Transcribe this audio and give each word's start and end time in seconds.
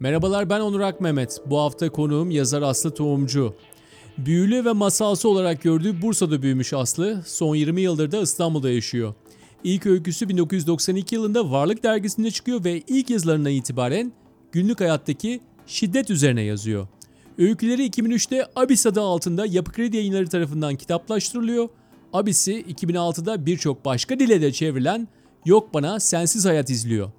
Merhabalar 0.00 0.50
ben 0.50 0.60
Onur 0.60 0.80
Akmehmet. 0.80 1.40
Bu 1.46 1.58
hafta 1.58 1.90
konuğum 1.90 2.30
yazar 2.30 2.62
Aslı 2.62 2.94
Tohumcu. 2.94 3.54
Büyülü 4.18 4.64
ve 4.64 4.72
masalsı 4.72 5.28
olarak 5.28 5.62
gördüğü 5.62 6.02
Bursa'da 6.02 6.42
büyümüş 6.42 6.72
Aslı, 6.72 7.22
son 7.26 7.54
20 7.54 7.80
yıldır 7.80 8.12
da 8.12 8.20
İstanbul'da 8.20 8.70
yaşıyor. 8.70 9.14
İlk 9.64 9.86
öyküsü 9.86 10.28
1992 10.28 11.14
yılında 11.14 11.50
Varlık 11.50 11.82
dergisinde 11.82 12.30
çıkıyor 12.30 12.64
ve 12.64 12.82
ilk 12.88 13.10
yazılarından 13.10 13.52
itibaren 13.52 14.12
günlük 14.52 14.80
hayattaki 14.80 15.40
şiddet 15.66 16.10
üzerine 16.10 16.42
yazıyor. 16.42 16.88
Öyküleri 17.38 17.86
2003'te 17.86 18.46
Abis 18.56 18.86
adı 18.86 19.00
altında 19.00 19.46
Yapı 19.46 19.72
Kredi 19.72 19.96
Yayınları 19.96 20.28
tarafından 20.28 20.76
kitaplaştırılıyor. 20.76 21.68
Abis'i 22.12 22.62
2006'da 22.62 23.46
birçok 23.46 23.84
başka 23.84 24.18
dile 24.18 24.42
de 24.42 24.52
çevrilen 24.52 25.08
Yok 25.44 25.74
Bana 25.74 26.00
Sensiz 26.00 26.44
Hayat 26.44 26.70
izliyor. 26.70 27.10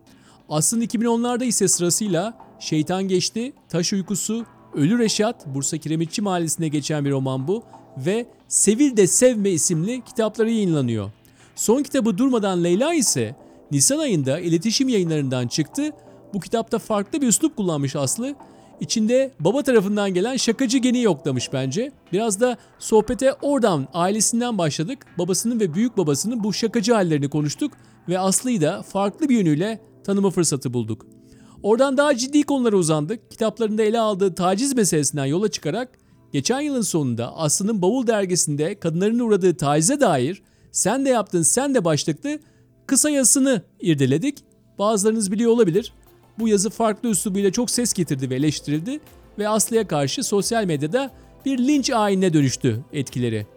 Aslında 0.50 0.86
2010'larda 0.86 1.46
ise 1.46 1.68
sırasıyla 1.68 2.51
Şeytan 2.62 3.08
Geçti, 3.08 3.54
Taş 3.70 3.94
Uykusu, 3.94 4.46
Ölü 4.74 5.00
Reşat, 5.00 5.48
Bursa 5.48 5.78
Kiremitçi 5.78 6.22
Mahallesi'nde 6.22 6.68
geçen 6.68 7.06
bir 7.06 7.12
roman 7.12 7.48
bu 7.48 7.64
ve 7.98 8.26
Sevil 8.48 8.98
de 8.98 9.08
Sevme 9.08 9.50
isimli 9.50 10.02
kitapları 10.06 10.50
yayınlanıyor. 10.50 11.12
Son 11.56 11.84
kitabı 11.84 12.18
Durmadan 12.18 12.64
Leyla 12.64 12.94
ise 12.94 13.36
Nisan 13.72 14.00
ayında 14.00 14.40
iletişim 14.40 14.90
yayınlarından 14.90 15.48
çıktı. 15.48 15.92
Bu 16.34 16.40
kitapta 16.40 16.80
farklı 16.80 17.22
bir 17.22 17.28
üslup 17.28 17.58
kullanmış 17.58 17.96
Aslı. 17.96 18.36
İçinde 18.80 19.32
baba 19.40 19.64
tarafından 19.64 20.14
gelen 20.14 20.38
şakacı 20.38 20.78
geni 20.78 21.02
yoklamış 21.02 21.54
bence. 21.54 21.92
Biraz 22.14 22.40
da 22.40 22.58
sohbete 22.80 23.34
oradan, 23.34 23.88
ailesinden 23.94 24.58
başladık. 24.58 25.06
Babasının 25.18 25.60
ve 25.60 25.74
büyük 25.74 25.98
babasının 25.98 26.44
bu 26.44 26.54
şakacı 26.54 26.94
hallerini 26.94 27.30
konuştuk 27.30 27.74
ve 28.10 28.20
Aslı'yı 28.20 28.62
da 28.62 28.82
farklı 28.82 29.30
bir 29.30 29.36
yönüyle 29.36 29.82
tanıma 30.04 30.30
fırsatı 30.30 30.74
bulduk. 30.74 31.21
Oradan 31.64 31.98
daha 31.98 32.18
ciddi 32.18 32.44
konulara 32.44 32.76
uzandık. 32.76 33.32
Kitaplarında 33.32 33.84
ele 33.84 34.00
aldığı 34.00 34.36
taciz 34.36 34.76
meselesinden 34.76 35.26
yola 35.26 35.52
çıkarak 35.52 35.90
geçen 36.34 36.62
yılın 36.62 36.82
sonunda 36.82 37.38
Aslı'nın 37.38 37.82
Bavul 37.82 38.08
dergisinde 38.08 38.80
kadınların 38.80 39.20
uğradığı 39.20 39.58
tacize 39.58 40.00
dair 40.00 40.42
sen 40.72 41.06
de 41.06 41.10
yaptın 41.10 41.42
sen 41.42 41.76
de 41.76 41.86
başlıklı 41.86 42.40
kısa 42.88 43.10
yazısını 43.10 43.62
irdeledik. 43.82 44.38
Bazılarınız 44.80 45.32
biliyor 45.32 45.52
olabilir. 45.52 45.94
Bu 46.40 46.48
yazı 46.48 46.70
farklı 46.70 47.10
üslubuyla 47.10 47.52
çok 47.52 47.72
ses 47.72 47.94
getirdi 47.94 48.30
ve 48.30 48.36
eleştirildi 48.36 49.00
ve 49.40 49.50
Aslı'ya 49.50 49.88
karşı 49.88 50.24
sosyal 50.24 50.66
medyada 50.66 51.12
bir 51.46 51.58
linç 51.58 51.90
ayinine 51.90 52.34
dönüştü 52.34 52.80
etkileri. 52.94 53.48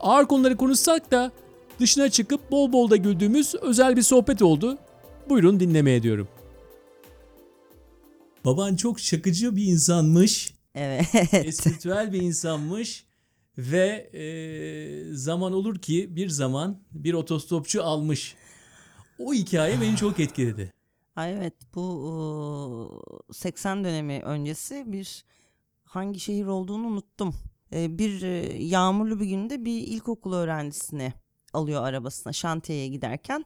Ağır 0.00 0.26
konuları 0.26 0.56
konuşsak 0.56 1.10
da 1.10 1.30
dışına 1.80 2.08
çıkıp 2.08 2.50
bol 2.50 2.72
bol 2.72 2.90
da 2.90 2.96
güldüğümüz 2.96 3.54
özel 3.54 3.96
bir 3.96 4.02
sohbet 4.02 4.42
oldu. 4.42 4.78
Buyurun 5.28 5.60
dinlemeye 5.60 6.02
diyorum. 6.02 6.28
Baban 8.44 8.76
çok 8.76 9.00
şakıcı 9.00 9.56
bir 9.56 9.64
insanmış. 9.64 10.54
Evet. 10.74 11.34
Espritüel 11.34 12.12
bir 12.12 12.22
insanmış. 12.22 13.06
Ve 13.58 14.10
e, 14.14 14.24
zaman 15.14 15.52
olur 15.52 15.78
ki 15.78 16.16
bir 16.16 16.28
zaman 16.28 16.82
bir 16.92 17.14
otostopçu 17.14 17.82
almış. 17.84 18.34
O 19.18 19.34
hikaye 19.34 19.80
beni 19.80 19.96
çok 19.96 20.20
etkiledi. 20.20 20.72
Ay 21.16 21.32
evet 21.32 21.54
bu 21.74 22.08
ıı, 23.28 23.34
80 23.34 23.84
dönemi 23.84 24.20
öncesi 24.22 24.84
bir 24.86 25.24
hangi 25.84 26.20
şehir 26.20 26.46
olduğunu 26.46 26.86
unuttum. 26.86 27.34
Ee, 27.72 27.98
Bir 27.98 28.22
e, 28.22 28.62
yağmurlu 28.64 29.20
bir 29.20 29.26
günde 29.26 29.64
bir 29.64 29.80
ilkokul 29.86 30.32
öğrencisini 30.32 31.12
alıyor 31.52 31.84
arabasına 31.84 32.32
şantiyeye 32.32 32.88
giderken. 32.88 33.44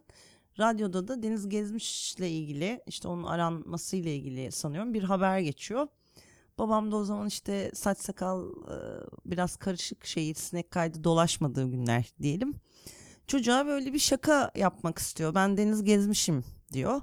Radyoda 0.58 1.08
da 1.08 1.22
Deniz 1.22 1.48
Gezmiş'le 1.48 2.20
ilgili 2.20 2.82
işte 2.86 3.08
onun 3.08 3.22
aranmasıyla 3.22 4.10
ilgili 4.10 4.52
sanıyorum 4.52 4.94
bir 4.94 5.02
haber 5.02 5.38
geçiyor. 5.38 5.86
Babam 6.58 6.92
da 6.92 6.96
o 6.96 7.04
zaman 7.04 7.26
işte 7.26 7.70
saç 7.74 7.98
sakal 7.98 8.50
e, 8.50 8.76
biraz 9.26 9.56
karışık 9.56 10.06
şey 10.06 10.34
sinek 10.34 10.70
kaydı 10.70 11.04
dolaşmadığı 11.04 11.70
günler 11.70 12.12
diyelim. 12.22 12.54
Çocuğa 13.26 13.66
böyle 13.66 13.92
bir 13.92 13.98
şaka 13.98 14.50
yapmak 14.54 14.98
istiyor. 14.98 15.34
Ben 15.34 15.56
Deniz 15.56 15.84
Gezmiş'im 15.84 16.44
diyor. 16.72 17.00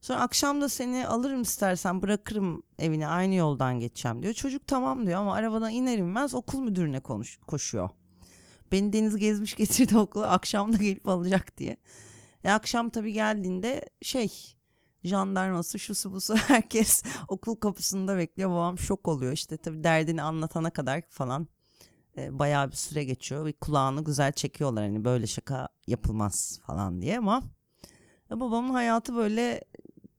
Sonra 0.00 0.20
akşam 0.20 0.60
da 0.60 0.68
seni 0.68 1.06
alırım 1.06 1.42
istersen 1.42 2.02
bırakırım 2.02 2.62
evine 2.78 3.08
aynı 3.08 3.34
yoldan 3.34 3.80
geçeceğim 3.80 4.22
diyor. 4.22 4.34
Çocuk 4.34 4.66
tamam 4.66 5.06
diyor 5.06 5.20
ama 5.20 5.34
arabadan 5.34 5.72
iner 5.72 5.98
inmez 5.98 6.34
okul 6.34 6.60
müdürüne 6.60 7.00
konuş, 7.00 7.38
koşuyor. 7.46 7.90
Beni 8.72 8.92
Deniz 8.92 9.16
gezmiş 9.16 9.54
getirdi 9.54 9.98
okula 9.98 10.30
akşam 10.30 10.72
da 10.72 10.76
gelip 10.76 11.08
alacak 11.08 11.58
diye. 11.58 11.76
E 12.44 12.50
akşam 12.50 12.90
tabii 12.90 13.12
geldiğinde 13.12 13.88
şey 14.02 14.56
jandarması 15.04 15.78
şusu 15.78 16.12
busu 16.12 16.36
herkes 16.48 17.02
okul 17.28 17.54
kapısında 17.56 18.16
bekliyor. 18.16 18.50
Babam 18.50 18.78
şok 18.78 19.08
oluyor 19.08 19.32
işte 19.32 19.56
tabii 19.56 19.84
derdini 19.84 20.22
anlatana 20.22 20.70
kadar 20.70 21.02
falan 21.08 21.48
e, 22.16 22.38
bayağı 22.38 22.70
bir 22.70 22.76
süre 22.76 23.04
geçiyor. 23.04 23.44
ve 23.44 23.52
kulağını 23.52 24.04
güzel 24.04 24.32
çekiyorlar 24.32 24.84
hani 24.84 25.04
böyle 25.04 25.26
şaka 25.26 25.68
yapılmaz 25.86 26.60
falan 26.66 27.02
diye 27.02 27.18
ama 27.18 27.42
e, 28.30 28.40
babamın 28.40 28.74
hayatı 28.74 29.14
böyle 29.14 29.64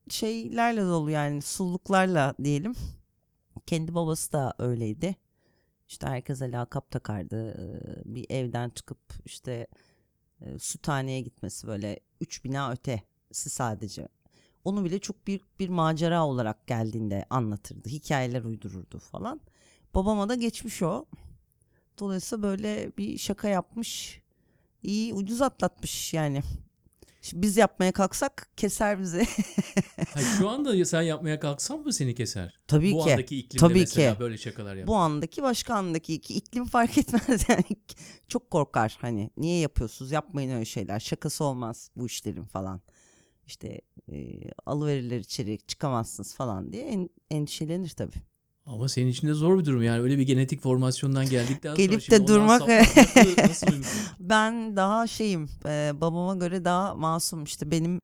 şeylerle 0.10 0.82
dolu 0.82 1.12
yani 1.12 1.42
sulluklarla 1.42 2.36
diyelim. 2.44 2.74
Kendi 3.66 3.96
babası 3.96 4.32
da 4.34 4.54
öyleydi. 4.60 5.16
İşte 5.88 6.08
herkese 6.08 6.52
lakap 6.52 6.92
takardı. 6.92 7.52
Ee, 7.52 8.16
Bir 8.16 8.26
evden 8.30 8.70
çıkıp 8.70 9.00
işte 9.26 9.68
e, 10.42 10.60
süthaneye 10.60 11.22
gitmesi 11.22 11.68
böyle 11.68 12.00
üç 12.22 12.44
bina 12.44 12.72
ötesi 12.72 13.50
sadece. 13.50 14.08
Onu 14.64 14.86
bile 14.86 15.00
çok 15.00 15.28
büyük 15.28 15.60
bir 15.60 15.70
macera 15.70 16.26
olarak 16.26 16.68
geldiğinde 16.68 17.26
anlatırdı. 17.30 17.90
Hikayeler 17.90 18.44
uydururdu 18.44 19.00
falan. 19.00 19.42
Babama 19.96 20.30
da 20.30 20.36
geçmiş 20.36 20.82
o. 20.82 21.06
Dolayısıyla 22.00 22.44
böyle 22.44 22.92
bir 22.98 23.18
şaka 23.18 23.48
yapmış. 23.48 24.22
İyi 24.84 25.14
ucuz 25.14 25.42
atlatmış 25.42 26.14
yani. 26.14 26.42
Şimdi 27.26 27.42
biz 27.42 27.58
yapmaya 27.58 27.92
kalksak 27.92 28.50
keser 28.58 29.00
bizi. 29.00 29.18
Hayır, 30.14 30.28
şu 30.38 30.50
anda 30.50 30.86
sen 30.86 31.02
yapmaya 31.02 31.40
kalksan 31.40 31.80
mı 31.80 31.94
seni 31.94 32.16
keser? 32.16 32.60
Tabii 32.68 32.94
Bu 32.94 33.04
ki. 33.04 33.14
andaki 33.14 33.38
iklimde 33.38 33.68
Tabii 33.68 33.80
mesela 33.80 34.14
ki. 34.14 34.20
böyle 34.20 34.38
şakalar 34.38 34.76
yap. 34.76 34.88
Bu 34.88 34.96
andaki 34.96 35.44
başka 35.44 35.76
andaki 35.76 36.14
iklim 36.14 36.66
fark 36.66 36.98
etmez 36.98 37.46
yani 37.50 37.64
çok 38.28 38.52
korkar 38.52 38.98
hani 39.02 39.30
niye 39.38 39.60
yapıyorsunuz 39.60 40.12
yapmayın 40.12 40.52
öyle 40.52 40.66
şeyler 40.66 41.00
şakası 41.00 41.44
olmaz 41.44 41.92
bu 41.96 42.06
işlerin 42.06 42.46
falan 42.46 42.82
işte 43.48 43.82
e, 44.12 44.42
alıverirler 44.66 45.20
içeri 45.20 45.58
çıkamazsınız 45.68 46.36
falan 46.36 46.74
diye 46.74 46.84
en, 46.84 47.10
endişelenir 47.32 47.90
tabii. 47.90 48.22
Ama 48.66 48.90
senin 48.90 49.08
için 49.08 49.28
de 49.28 49.34
zor 49.34 49.60
bir 49.60 49.66
durum 49.66 49.84
yani 49.84 50.02
öyle 50.02 50.18
bir 50.18 50.24
genetik 50.24 50.62
formasyondan 50.62 51.30
geldikten 51.30 51.70
sonra 51.76 51.86
Gelip 51.86 52.12
de 52.12 52.28
durmak- 52.28 52.68
nasıl? 52.68 53.84
Ben 54.20 54.76
daha 54.76 55.08
şeyim 55.08 55.50
e, 55.66 55.92
babama 56.02 56.36
göre 56.36 56.66
daha 56.66 56.96
masum 56.96 57.44
işte 57.44 57.72
benim 57.72 58.00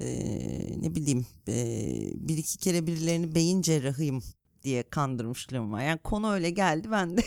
e, 0.00 0.06
ne 0.80 0.94
bileyim 0.94 1.26
e, 1.48 1.54
bir 2.14 2.36
iki 2.36 2.58
kere 2.58 2.86
birilerini 2.86 3.34
beyin 3.34 3.62
cerrahıyım 3.62 4.22
diye 4.62 4.82
kandırmışlığım 4.82 5.72
var. 5.72 5.82
Yani 5.82 5.98
konu 5.98 6.32
öyle 6.32 6.50
geldi 6.50 6.88
ben 6.90 7.16
de 7.16 7.22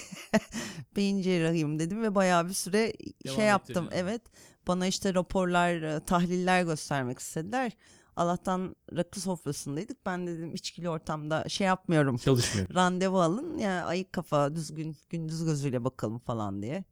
beyin 0.96 1.22
cerrahıyım 1.22 1.80
dedim 1.80 2.02
ve 2.04 2.16
bayağı 2.16 2.48
bir 2.50 2.54
süre 2.54 2.94
Devam 3.26 3.36
şey 3.36 3.46
yaptım. 3.46 3.86
ettirdin. 3.86 4.00
Evet 4.02 4.22
bana 4.68 4.88
işte 4.88 5.14
raporlar 5.14 5.82
e, 5.82 6.00
tahliller 6.00 6.64
göstermek 6.64 7.20
istediler. 7.20 7.72
Allah'tan 8.16 8.76
rakı 8.96 9.22
sofrasındaydık. 9.22 10.06
Ben 10.06 10.28
dedim 10.28 10.56
içkili 10.56 10.90
ortamda 10.90 11.50
şey 11.50 11.68
yapmıyorum 11.68 12.18
Çalışmıyor. 12.18 12.68
randevu 12.76 13.22
alın 13.22 13.58
ya 13.58 13.86
ayık 13.86 14.14
kafa 14.14 14.56
düzgün 14.56 14.98
gündüz 15.10 15.46
gözüyle 15.46 15.84
bakalım 15.84 16.20
falan 16.20 16.62
diye. 16.62 16.84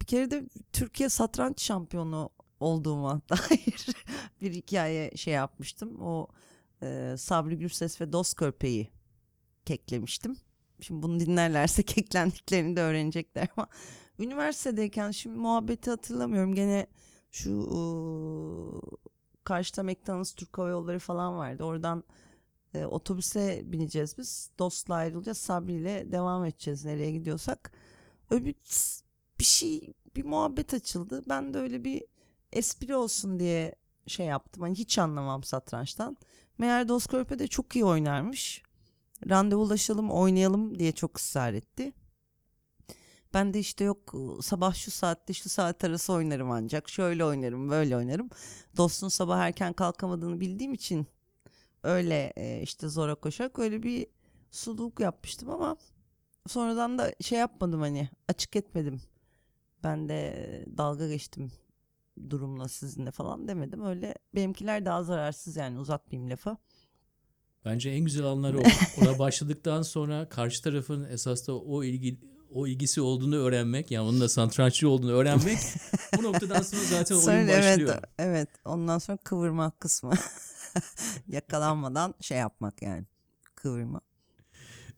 Bir 0.00 0.06
kere 0.06 0.30
de 0.30 0.48
Türkiye 0.72 1.08
satranç 1.08 1.62
şampiyonu 1.62 2.30
olduğuma 2.60 3.20
dair 3.30 3.86
bir 4.40 4.52
hikaye 4.52 5.10
şey 5.16 5.34
yapmıştım. 5.34 6.00
O 6.00 6.28
e, 6.82 7.14
Sabri 7.18 7.58
Gürses 7.58 8.00
ve 8.00 8.12
Dost 8.12 8.36
Körpe'yi 8.36 8.88
keklemiştim. 9.64 10.36
Şimdi 10.80 11.02
bunu 11.02 11.20
dinlerlerse 11.20 11.82
keklendiklerini 11.86 12.76
de 12.76 12.80
öğrenecekler 12.80 13.48
ama 13.56 13.68
üniversitedeyken 14.18 15.10
şimdi 15.10 15.36
muhabbeti 15.38 15.90
hatırlamıyorum. 15.90 16.54
Gene 16.54 16.86
şu 17.30 17.50
e, 17.50 17.78
karşıda 19.48 19.82
McDonald's 19.82 20.32
Türk 20.34 20.58
Hava 20.58 20.68
Yolları 20.68 20.98
falan 20.98 21.36
vardı. 21.36 21.64
Oradan 21.64 22.04
e, 22.74 22.84
otobüse 22.84 23.62
bineceğiz 23.64 24.18
biz. 24.18 24.50
Dostla 24.58 24.94
ayrılacağız. 24.94 25.38
Sabri 25.38 25.72
ile 25.72 26.12
devam 26.12 26.44
edeceğiz 26.44 26.84
nereye 26.84 27.10
gidiyorsak. 27.10 27.72
Öyle 28.30 28.44
bir, 28.44 29.44
şey 29.44 29.94
bir 30.16 30.24
muhabbet 30.24 30.74
açıldı. 30.74 31.22
Ben 31.28 31.54
de 31.54 31.58
öyle 31.58 31.84
bir 31.84 32.04
espri 32.52 32.96
olsun 32.96 33.40
diye 33.40 33.74
şey 34.06 34.26
yaptım. 34.26 34.62
Hani 34.62 34.74
hiç 34.74 34.98
anlamam 34.98 35.44
satrançtan. 35.44 36.16
Meğer 36.58 36.88
Dost 36.88 37.08
Körpe 37.08 37.38
de 37.38 37.46
çok 37.46 37.76
iyi 37.76 37.84
oynarmış. 37.84 38.62
Randevulaşalım 39.28 40.10
oynayalım 40.10 40.78
diye 40.78 40.92
çok 40.92 41.18
ısrar 41.18 41.54
etti. 41.54 41.92
Ben 43.34 43.54
de 43.54 43.58
işte 43.58 43.84
yok 43.84 44.14
sabah 44.42 44.74
şu 44.74 44.90
saatte 44.90 45.32
şu 45.32 45.48
saat 45.48 45.84
arası 45.84 46.12
oynarım 46.12 46.50
ancak. 46.50 46.88
Şöyle 46.88 47.24
oynarım 47.24 47.70
böyle 47.70 47.96
oynarım. 47.96 48.30
Dostun 48.76 49.08
sabah 49.08 49.38
erken 49.38 49.72
kalkamadığını 49.72 50.40
bildiğim 50.40 50.74
için 50.74 51.06
öyle 51.82 52.32
e, 52.36 52.62
işte 52.62 52.88
zora 52.88 53.14
koşarak 53.14 53.58
öyle 53.58 53.82
bir 53.82 54.06
sululuk 54.50 55.00
yapmıştım 55.00 55.50
ama 55.50 55.76
sonradan 56.46 56.98
da 56.98 57.12
şey 57.20 57.38
yapmadım 57.38 57.80
hani 57.80 58.08
açık 58.28 58.56
etmedim. 58.56 59.00
Ben 59.84 60.08
de 60.08 60.64
dalga 60.76 61.08
geçtim 61.08 61.52
durumla 62.30 62.68
sizinle 62.68 63.10
falan 63.10 63.48
demedim. 63.48 63.84
Öyle 63.84 64.14
benimkiler 64.34 64.84
daha 64.84 65.02
zararsız 65.02 65.56
yani 65.56 65.78
uzatmayayım 65.78 66.30
lafı. 66.30 66.56
Bence 67.64 67.90
en 67.90 68.04
güzel 68.04 68.24
anları 68.24 68.58
o. 68.58 68.62
Ona 69.02 69.18
başladıktan 69.18 69.82
sonra 69.82 70.28
karşı 70.28 70.62
tarafın 70.62 71.04
esas 71.04 71.48
da 71.48 71.58
o 71.58 71.84
ilgi 71.84 72.18
o 72.54 72.66
ilgisi 72.66 73.00
olduğunu 73.00 73.36
öğrenmek, 73.36 73.90
yani 73.90 74.08
onun 74.08 74.20
da 74.20 74.28
satranççı 74.28 74.88
olduğunu 74.88 75.12
öğrenmek 75.12 75.58
bu 76.18 76.22
noktadan 76.22 76.62
sonra 76.62 76.82
zaten 76.82 77.14
oyun 77.14 77.24
Sonra 77.24 77.48
başlıyor. 77.48 77.94
evet, 77.94 78.04
evet 78.18 78.48
ondan 78.64 78.98
sonra 78.98 79.18
kıvırma 79.18 79.70
kısmı. 79.70 80.12
Yakalanmadan 81.28 82.14
şey 82.20 82.38
yapmak 82.38 82.82
yani 82.82 83.04
kıvırma. 83.54 84.00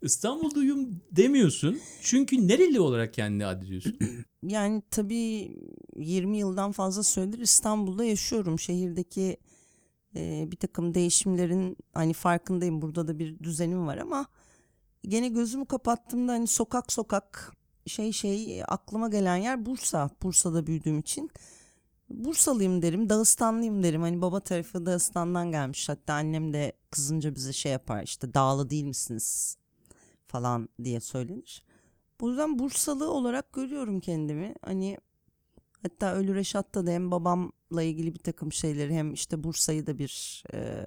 İstanbulluyum 0.03 1.01
demiyorsun. 1.13 1.81
Çünkü 2.03 2.49
nereli 2.49 2.81
olarak 2.81 3.15
kendini 3.15 3.47
addediyorsun? 3.47 3.99
Yani 4.43 4.83
tabii 4.91 5.57
20 5.97 6.39
yıldan 6.39 6.73
fazla 6.73 7.03
süredir 7.03 7.39
İstanbul'da 7.39 8.05
yaşıyorum. 8.05 8.59
Şehirdeki 8.59 9.37
e, 10.17 10.49
bir 10.51 10.57
takım 10.57 10.95
değişimlerin 10.95 11.77
hani 11.95 12.13
farkındayım. 12.13 12.83
Burada 12.83 13.09
da 13.09 13.19
bir 13.19 13.39
düzenim 13.39 13.87
var 13.87 13.99
ama 13.99 14.27
gene 15.03 15.29
gözümü 15.29 15.67
kapattığımda 15.67 16.33
hani 16.33 16.47
sokak 16.47 16.93
sokak 16.93 17.53
şey 17.87 18.13
şey 18.13 18.63
aklıma 18.69 19.09
gelen 19.09 19.37
yer 19.37 19.67
Bursa. 19.67 20.11
Bursa'da 20.23 20.67
büyüdüğüm 20.67 20.99
için. 20.99 21.31
Bursalıyım 22.11 22.83
derim, 22.83 23.09
Dağıstanlıyım 23.09 23.83
derim. 23.83 24.03
Hani 24.03 24.23
baba 24.23 24.41
tarafı 24.41 24.87
Dağıstan'dan 24.87 25.51
gelmiş. 25.51 25.89
Hatta 25.89 26.15
annem 26.15 26.53
de 26.53 26.73
kızınca 26.91 27.35
bize 27.35 27.53
şey 27.53 27.73
yapar 27.73 28.03
işte 28.03 28.35
dağlı 28.35 28.71
değil 28.71 28.85
misiniz 28.85 29.57
falan 30.27 30.69
diye 30.85 31.01
söylenir. 31.01 31.63
Bu 32.21 32.29
yüzden 32.29 32.59
Bursalı 32.59 33.11
olarak 33.11 33.53
görüyorum 33.53 34.01
kendimi. 34.01 34.55
Hani 34.63 34.99
hatta 35.83 36.15
Ölü 36.15 36.35
Reşat'ta 36.35 36.87
da 36.87 36.91
hem 36.91 37.11
babamla 37.11 37.83
ilgili 37.83 38.15
bir 38.15 38.19
takım 38.19 38.53
şeyleri 38.53 38.95
hem 38.95 39.13
işte 39.13 39.45
Bursa'yı 39.45 39.87
da 39.87 39.99
bir 39.99 40.45
e, 40.53 40.87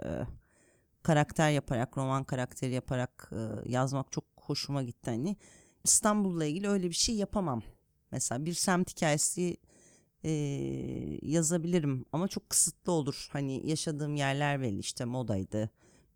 karakter 1.04 1.52
yaparak, 1.52 1.98
roman 1.98 2.24
karakteri 2.24 2.74
yaparak 2.74 3.32
e, 3.32 3.72
yazmak 3.72 4.12
çok 4.12 4.24
hoşuma 4.36 4.84
gitti. 4.84 5.10
Hani 5.12 5.38
İstanbul'la 5.84 6.46
ilgili 6.46 6.70
öyle 6.70 6.90
bir 6.90 6.96
şey 6.96 7.16
yapamam. 7.16 7.62
Mesela 8.12 8.46
bir 8.46 8.54
semt 8.54 8.92
hikayesi 8.92 9.58
e, 10.24 10.32
yazabilirim 11.22 12.06
ama 12.12 12.28
çok 12.28 12.50
kısıtlı 12.50 12.92
olur. 12.92 13.30
Hani 13.32 13.70
yaşadığım 13.70 14.16
yerler 14.16 14.62
belli 14.62 14.80
işte 14.80 15.06
Moda'ydı, 15.06 15.70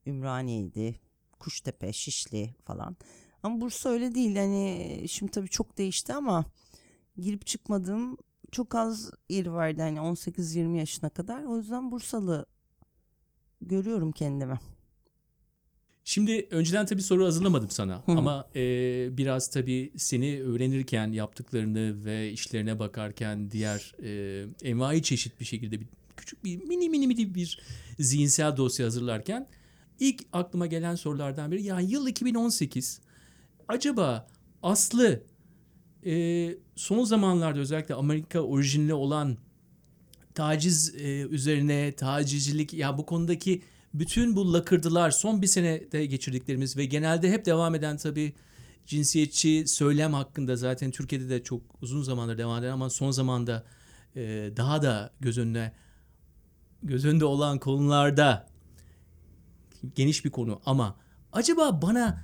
Ümraniye'ydi, 0.06 1.00
Kuştepe, 1.40 1.94
Şişli 1.94 2.56
falan. 2.66 2.98
Ama 3.44 3.62
Bursa 3.62 3.90
öyle 3.90 4.16
değil. 4.16 4.36
Hani 4.36 5.06
şimdi 5.10 5.31
tabii 5.31 5.50
çok 5.50 5.78
değişti 5.78 6.13
ama 6.13 6.45
girip 7.18 7.45
çıkmadığım 7.45 8.18
çok 8.51 8.75
az 8.75 9.12
yeri 9.30 9.54
vardı 9.54 9.81
hani 9.81 10.00
18-20 10.00 10.78
yaşına 10.78 11.10
kadar. 11.10 11.44
O 11.44 11.57
yüzden 11.57 11.92
Bursalı 11.92 12.45
görüyorum 13.62 14.12
kendimi. 14.12 14.60
Şimdi 16.07 16.48
önceden 16.51 16.86
tabii 16.86 17.01
soru 17.01 17.25
hazırlamadım 17.25 17.69
sana 17.69 18.04
Hı. 18.06 18.12
ama 18.12 18.48
e, 18.56 18.62
biraz 19.18 19.48
tabii 19.48 19.92
seni 19.98 20.42
öğrenirken 20.44 21.12
yaptıklarını 21.12 22.06
ve 22.06 22.31
işlerine 22.31 22.80
bakarken 22.80 23.51
diğer 23.51 23.95
e, 24.04 24.45
envai 24.63 25.04
çeşit 25.04 25.39
bir 25.39 25.45
şekilde 25.45 25.80
bir 25.81 25.88
küçük 26.18 26.44
bir 26.44 26.63
mini 26.63 26.89
mini 26.89 27.07
mini 27.07 27.36
bir 27.36 27.59
zihinsel 28.00 28.57
dosya 28.57 28.86
hazırlarken 28.86 29.48
ilk 30.00 30.24
aklıma 30.33 30.65
gelen 30.68 30.95
sorulardan 30.95 31.51
biri 31.51 31.63
ya 31.63 31.80
yıl 31.80 32.07
2018 32.07 33.01
acaba 33.68 34.27
Aslı 34.63 35.24
e, 36.06 36.56
son 36.75 37.04
zamanlarda 37.04 37.59
özellikle 37.59 37.95
Amerika 37.95 38.39
orijinli 38.39 38.94
olan 38.94 39.38
taciz 40.33 40.95
e, 40.95 41.21
üzerine 41.21 41.92
tacizcilik 41.92 42.74
ya 42.74 42.98
bu 42.98 43.06
konudaki 43.06 43.62
bütün 44.00 44.36
bu 44.36 44.54
lakırdılar 44.54 45.12
son 45.12 45.42
bir 45.42 45.48
senede 45.48 46.06
geçirdiklerimiz 46.06 46.78
ve 46.78 46.86
genelde 46.86 47.32
hep 47.32 47.46
devam 47.46 47.76
eden 47.76 47.98
tabii 47.98 48.34
cinsiyetçi 48.86 49.68
söylem 49.68 50.14
hakkında 50.14 50.56
zaten 50.56 50.92
Türkiye'de 50.92 51.30
de 51.30 51.44
çok 51.44 51.62
uzun 51.82 52.02
zamandır 52.02 52.38
devam 52.38 52.64
eden 52.64 52.72
ama 52.72 52.90
son 52.90 53.12
zamanda 53.12 53.64
e, 54.16 54.52
daha 54.58 54.82
da 54.82 55.14
göz 55.20 55.38
önüne 55.38 55.74
göz 56.84 57.06
önünde 57.06 57.26
olan 57.26 57.60
konularda 57.60 58.48
geniş 59.96 60.26
bir 60.26 60.30
konu 60.30 60.62
ama 60.66 60.98
acaba 61.32 61.82
bana 61.82 62.24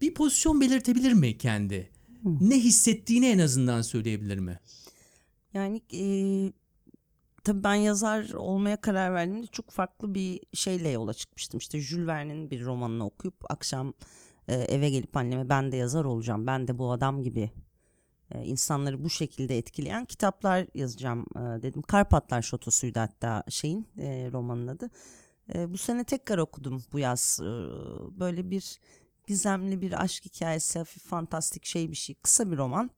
bir 0.00 0.14
pozisyon 0.14 0.60
belirtebilir 0.60 1.12
mi 1.12 1.38
kendi? 1.38 1.90
Ne 2.40 2.58
hissettiğini 2.58 3.26
en 3.26 3.38
azından 3.38 3.82
söyleyebilir 3.82 4.38
mi? 4.38 4.58
Yani 5.54 5.82
e, 5.92 6.02
tabii 7.44 7.64
ben 7.64 7.74
yazar 7.74 8.30
olmaya 8.32 8.80
karar 8.80 9.14
verdiğimde 9.14 9.46
çok 9.46 9.70
farklı 9.70 10.14
bir 10.14 10.40
şeyle 10.54 10.88
yola 10.88 11.14
çıkmıştım. 11.14 11.58
İşte 11.58 11.80
Jules 11.80 12.06
Verne'in 12.06 12.50
bir 12.50 12.64
romanını 12.64 13.06
okuyup 13.06 13.50
akşam 13.50 13.94
e, 14.48 14.54
eve 14.54 14.90
gelip 14.90 15.16
anneme 15.16 15.48
ben 15.48 15.72
de 15.72 15.76
yazar 15.76 16.04
olacağım. 16.04 16.46
Ben 16.46 16.68
de 16.68 16.78
bu 16.78 16.92
adam 16.92 17.22
gibi 17.22 17.50
e, 18.30 18.44
insanları 18.44 19.04
bu 19.04 19.10
şekilde 19.10 19.58
etkileyen 19.58 20.04
kitaplar 20.04 20.66
yazacağım 20.74 21.26
e, 21.36 21.62
dedim. 21.62 21.82
Karpatlar 21.82 22.42
Şotosu'ydu 22.42 23.00
hatta 23.00 23.44
şeyin 23.48 23.88
e, 23.98 24.30
romanın 24.32 24.66
adı. 24.66 24.90
E, 25.54 25.72
bu 25.72 25.78
sene 25.78 26.04
tekrar 26.04 26.38
okudum 26.38 26.82
bu 26.92 26.98
yaz. 26.98 27.40
E, 27.42 27.46
böyle 28.20 28.50
bir 28.50 28.78
gizemli 29.26 29.80
bir 29.80 30.02
aşk 30.02 30.24
hikayesi, 30.24 30.78
hafif 30.78 31.02
fantastik 31.02 31.66
şey 31.66 31.90
bir 31.90 31.96
şey. 31.96 32.14
Kısa 32.14 32.50
bir 32.50 32.56
roman. 32.56 32.90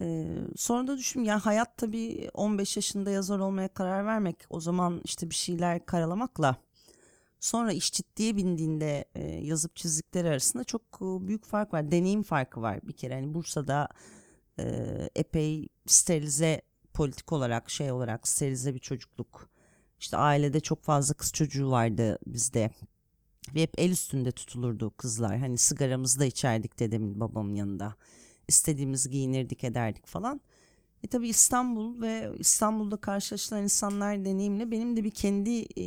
Ee, 0.00 0.26
sonra 0.56 0.86
da 0.86 0.98
düşündüm 0.98 1.24
ya 1.28 1.46
hayat 1.46 1.76
tabii 1.76 2.30
15 2.34 2.76
yaşında 2.76 3.10
yazar 3.10 3.38
olmaya 3.38 3.68
karar 3.68 4.06
vermek 4.06 4.36
o 4.50 4.60
zaman 4.60 5.00
işte 5.04 5.30
bir 5.30 5.34
şeyler 5.34 5.86
karalamakla 5.86 6.56
sonra 7.44 7.72
iş 7.72 7.92
ciddiye 7.92 8.36
bindiğinde 8.36 9.04
e, 9.14 9.22
yazıp 9.24 9.76
çizdikleri 9.76 10.28
arasında 10.28 10.64
çok 10.64 10.82
e, 10.82 11.28
büyük 11.28 11.44
fark 11.44 11.74
var. 11.74 11.90
Deneyim 11.90 12.22
farkı 12.22 12.62
var 12.62 12.80
bir 12.82 12.92
kere. 12.92 13.14
Hani 13.14 13.34
Bursa'da 13.34 13.88
e, 14.58 14.64
epey 15.14 15.68
sterilize 15.86 16.62
politik 16.94 17.32
olarak 17.32 17.70
şey 17.70 17.92
olarak 17.92 18.28
sterilize 18.28 18.74
bir 18.74 18.78
çocukluk. 18.78 19.50
İşte 20.00 20.16
ailede 20.16 20.60
çok 20.60 20.82
fazla 20.82 21.14
kız 21.14 21.32
çocuğu 21.32 21.70
vardı 21.70 22.18
bizde. 22.26 22.70
Ve 23.54 23.62
hep 23.62 23.74
el 23.78 23.90
üstünde 23.90 24.32
tutulurdu 24.32 24.92
kızlar. 24.96 25.38
Hani 25.38 25.58
sigaramızı 25.58 26.20
da 26.20 26.24
içerdik 26.24 26.78
dedemin 26.78 27.20
babamın 27.20 27.54
yanında 27.54 27.94
istediğimiz 28.48 29.08
giyinirdik 29.08 29.64
ederdik 29.64 30.06
falan. 30.06 30.40
E 31.04 31.06
tabi 31.06 31.28
İstanbul 31.28 32.00
ve 32.00 32.32
İstanbul'da 32.38 32.96
karşılaşılan 32.96 33.62
insanlar 33.62 34.24
deneyimle 34.24 34.70
benim 34.70 34.96
de 34.96 35.04
bir 35.04 35.10
kendi 35.10 35.66
e, 35.80 35.86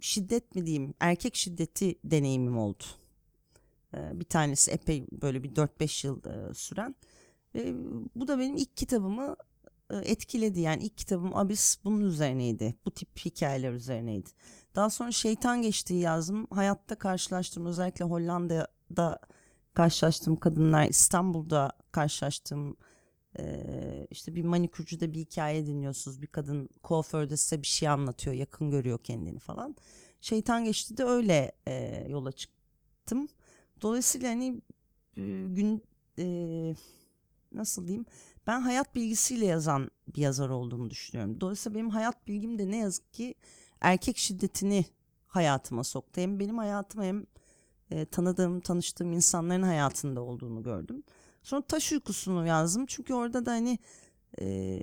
şiddet 0.00 0.54
mi 0.54 0.66
diyeyim 0.66 0.94
erkek 1.00 1.36
şiddeti 1.36 1.98
deneyimim 2.04 2.58
oldu. 2.58 2.84
E, 3.94 4.20
bir 4.20 4.24
tanesi 4.24 4.70
epey 4.70 5.06
böyle 5.12 5.42
bir 5.42 5.50
4-5 5.50 6.06
yıl 6.06 6.24
e, 6.24 6.54
süren. 6.54 6.94
Ve 7.54 7.74
bu 8.16 8.28
da 8.28 8.38
benim 8.38 8.56
ilk 8.56 8.76
kitabımı 8.76 9.36
e, 9.90 9.96
etkiledi. 9.96 10.60
Yani 10.60 10.82
ilk 10.82 10.98
kitabım 10.98 11.36
Abis 11.36 11.78
bunun 11.84 12.00
üzerineydi. 12.00 12.74
Bu 12.86 12.90
tip 12.90 13.08
hikayeler 13.24 13.72
üzerineydi. 13.72 14.30
Daha 14.74 14.90
sonra 14.90 15.12
Şeytan 15.12 15.62
Geçtiği 15.62 16.00
yazdım. 16.00 16.46
Hayatta 16.50 16.94
karşılaştığım 16.94 17.66
özellikle 17.66 18.04
Hollanda'da 18.04 19.18
karşılaştığım 19.74 20.36
kadınlar 20.36 20.88
İstanbul'da 20.88 21.72
karşılaştığım 21.92 22.76
e, 23.38 24.06
işte 24.10 24.34
bir 24.34 24.44
manikürcüde 24.44 25.12
bir 25.12 25.20
hikaye 25.20 25.66
dinliyorsunuz 25.66 26.22
bir 26.22 26.26
kadın 26.26 26.68
kuaförde 26.82 27.36
size 27.36 27.62
bir 27.62 27.66
şey 27.66 27.88
anlatıyor 27.88 28.36
yakın 28.36 28.70
görüyor 28.70 28.98
kendini 28.98 29.38
falan. 29.38 29.76
Şeytan 30.20 30.64
geçti 30.64 30.96
de 30.96 31.04
öyle 31.04 31.52
e, 31.66 32.06
yola 32.08 32.32
çıktım. 32.32 33.28
Dolayısıyla 33.82 34.30
hani 34.30 34.60
gün 35.46 35.82
e, 36.18 36.74
nasıl 37.52 37.86
diyeyim 37.86 38.06
ben 38.46 38.60
hayat 38.60 38.94
bilgisiyle 38.94 39.46
yazan 39.46 39.90
bir 40.16 40.20
yazar 40.20 40.48
olduğumu 40.48 40.90
düşünüyorum. 40.90 41.40
Dolayısıyla 41.40 41.74
benim 41.78 41.90
hayat 41.90 42.26
bilgim 42.26 42.58
de 42.58 42.70
ne 42.70 42.76
yazık 42.76 43.12
ki 43.12 43.34
erkek 43.80 44.18
şiddetini 44.18 44.84
hayatıma 45.26 45.84
soktu. 45.84 46.20
Hem 46.20 46.40
benim 46.40 46.58
hayatıma 46.58 47.04
hem 47.04 47.26
e, 47.92 48.04
tanıdığım, 48.04 48.60
tanıştığım 48.60 49.12
insanların 49.12 49.62
hayatında 49.62 50.20
olduğunu 50.20 50.62
gördüm. 50.62 51.02
Sonra 51.42 51.62
taş 51.62 51.92
uykusunu 51.92 52.46
yazdım. 52.46 52.86
Çünkü 52.86 53.14
orada 53.14 53.46
da 53.46 53.50
hani 53.50 53.78
e, 54.40 54.78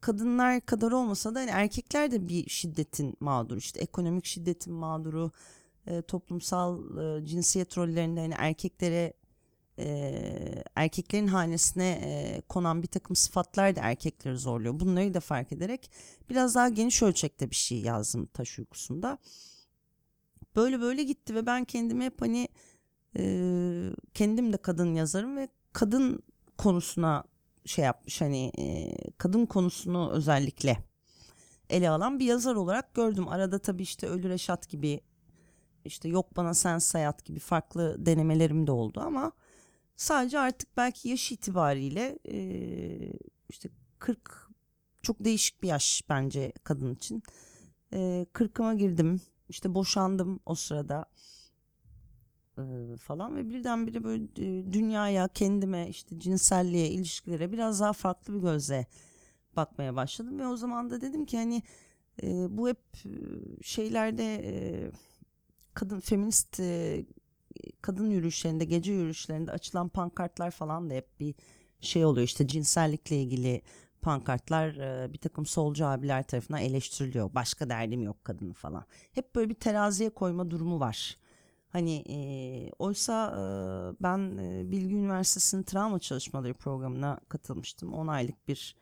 kadınlar 0.00 0.60
kadar 0.60 0.92
olmasa 0.92 1.34
da 1.34 1.40
hani 1.40 1.50
erkekler 1.50 2.10
de 2.10 2.28
bir 2.28 2.48
şiddetin 2.48 3.16
mağduru. 3.20 3.58
İşte 3.58 3.80
ekonomik 3.80 4.26
şiddetin 4.26 4.72
mağduru, 4.72 5.30
e, 5.86 6.02
toplumsal 6.02 6.98
e, 6.98 7.26
cinsiyet 7.26 7.78
rollerinde 7.78 8.20
hani 8.20 8.34
erkeklere 8.38 9.12
e, 9.78 10.64
erkeklerin 10.76 11.26
hanesine 11.26 11.90
e, 11.90 12.40
konan 12.48 12.82
bir 12.82 12.88
takım 12.88 13.16
sıfatlar 13.16 13.76
da 13.76 13.80
erkekleri 13.80 14.38
zorluyor. 14.38 14.80
Bunları 14.80 15.14
da 15.14 15.20
fark 15.20 15.52
ederek 15.52 15.90
biraz 16.30 16.54
daha 16.54 16.68
geniş 16.68 17.02
ölçekte 17.02 17.50
bir 17.50 17.56
şey 17.56 17.80
yazdım 17.80 18.26
taş 18.26 18.58
uykusunda 18.58 19.18
böyle 20.58 20.80
böyle 20.80 21.02
gitti 21.02 21.34
ve 21.34 21.46
ben 21.46 21.64
kendimi 21.64 22.04
hep 22.04 22.22
hani 22.22 22.48
e, 23.18 23.22
kendim 24.14 24.52
de 24.52 24.56
kadın 24.56 24.94
yazarım 24.94 25.36
ve 25.36 25.48
kadın 25.72 26.22
konusuna 26.58 27.24
şey 27.66 27.84
yapmış 27.84 28.20
hani 28.20 28.52
e, 28.58 28.94
kadın 29.18 29.46
konusunu 29.46 30.10
özellikle 30.12 30.78
ele 31.70 31.90
alan 31.90 32.18
bir 32.18 32.24
yazar 32.24 32.54
olarak 32.54 32.94
gördüm. 32.94 33.28
Arada 33.28 33.58
tabii 33.58 33.82
işte 33.82 34.06
Ölü 34.06 34.28
Reşat 34.28 34.68
gibi 34.68 35.00
işte 35.84 36.08
Yok 36.08 36.36
Bana 36.36 36.54
Sen 36.54 36.80
Hayat 36.92 37.24
gibi 37.24 37.38
farklı 37.38 38.06
denemelerim 38.06 38.66
de 38.66 38.72
oldu 38.72 39.00
ama 39.00 39.32
sadece 39.96 40.38
artık 40.38 40.76
belki 40.76 41.08
yaş 41.08 41.32
itibariyle 41.32 42.18
e, 42.28 42.38
işte 43.48 43.68
40 43.98 44.48
çok 45.02 45.24
değişik 45.24 45.62
bir 45.62 45.68
yaş 45.68 46.02
bence 46.08 46.52
kadın 46.64 46.94
için. 46.94 47.22
E, 47.92 48.26
40'ıma 48.34 48.74
girdim 48.74 49.20
işte 49.48 49.74
boşandım 49.74 50.40
o 50.46 50.54
sırada 50.54 51.04
falan 53.00 53.36
ve 53.36 53.48
birdenbire 53.48 54.04
böyle 54.04 54.36
dünyaya, 54.72 55.28
kendime, 55.28 55.88
işte 55.88 56.20
cinselliğe, 56.20 56.90
ilişkilere 56.90 57.52
biraz 57.52 57.80
daha 57.80 57.92
farklı 57.92 58.34
bir 58.34 58.38
gözle 58.40 58.86
bakmaya 59.56 59.96
başladım 59.96 60.38
ve 60.38 60.46
o 60.46 60.56
zaman 60.56 60.90
da 60.90 61.00
dedim 61.00 61.26
ki 61.26 61.36
hani 61.36 61.62
bu 62.56 62.68
hep 62.68 62.80
şeylerde 63.62 64.90
kadın 65.74 66.00
feminist 66.00 66.60
kadın 67.82 68.10
yürüyüşlerinde, 68.10 68.64
gece 68.64 68.92
yürüyüşlerinde 68.92 69.50
açılan 69.52 69.88
pankartlar 69.88 70.50
falan 70.50 70.90
da 70.90 70.94
hep 70.94 71.20
bir 71.20 71.34
şey 71.80 72.04
oluyor. 72.04 72.24
İşte 72.24 72.48
cinsellikle 72.48 73.22
ilgili 73.22 73.62
pankartlar 74.02 74.74
bir 75.12 75.18
takım 75.18 75.46
solcu 75.46 75.86
abiler 75.86 76.22
tarafından 76.22 76.60
eleştiriliyor. 76.60 77.34
Başka 77.34 77.68
derdim 77.68 78.02
yok 78.02 78.24
kadının 78.24 78.52
falan. 78.52 78.84
Hep 79.12 79.34
böyle 79.34 79.48
bir 79.48 79.54
teraziye 79.54 80.10
koyma 80.10 80.50
durumu 80.50 80.80
var. 80.80 81.18
Hani 81.68 82.04
e, 82.08 82.18
oysa 82.78 83.32
e, 83.32 83.42
ben 84.02 84.38
Bilgi 84.72 84.94
Üniversitesi'nin 84.94 85.62
travma 85.62 85.98
çalışmaları 85.98 86.54
programına 86.54 87.20
katılmıştım. 87.28 87.92
10 87.92 88.06
aylık 88.06 88.48
bir 88.48 88.76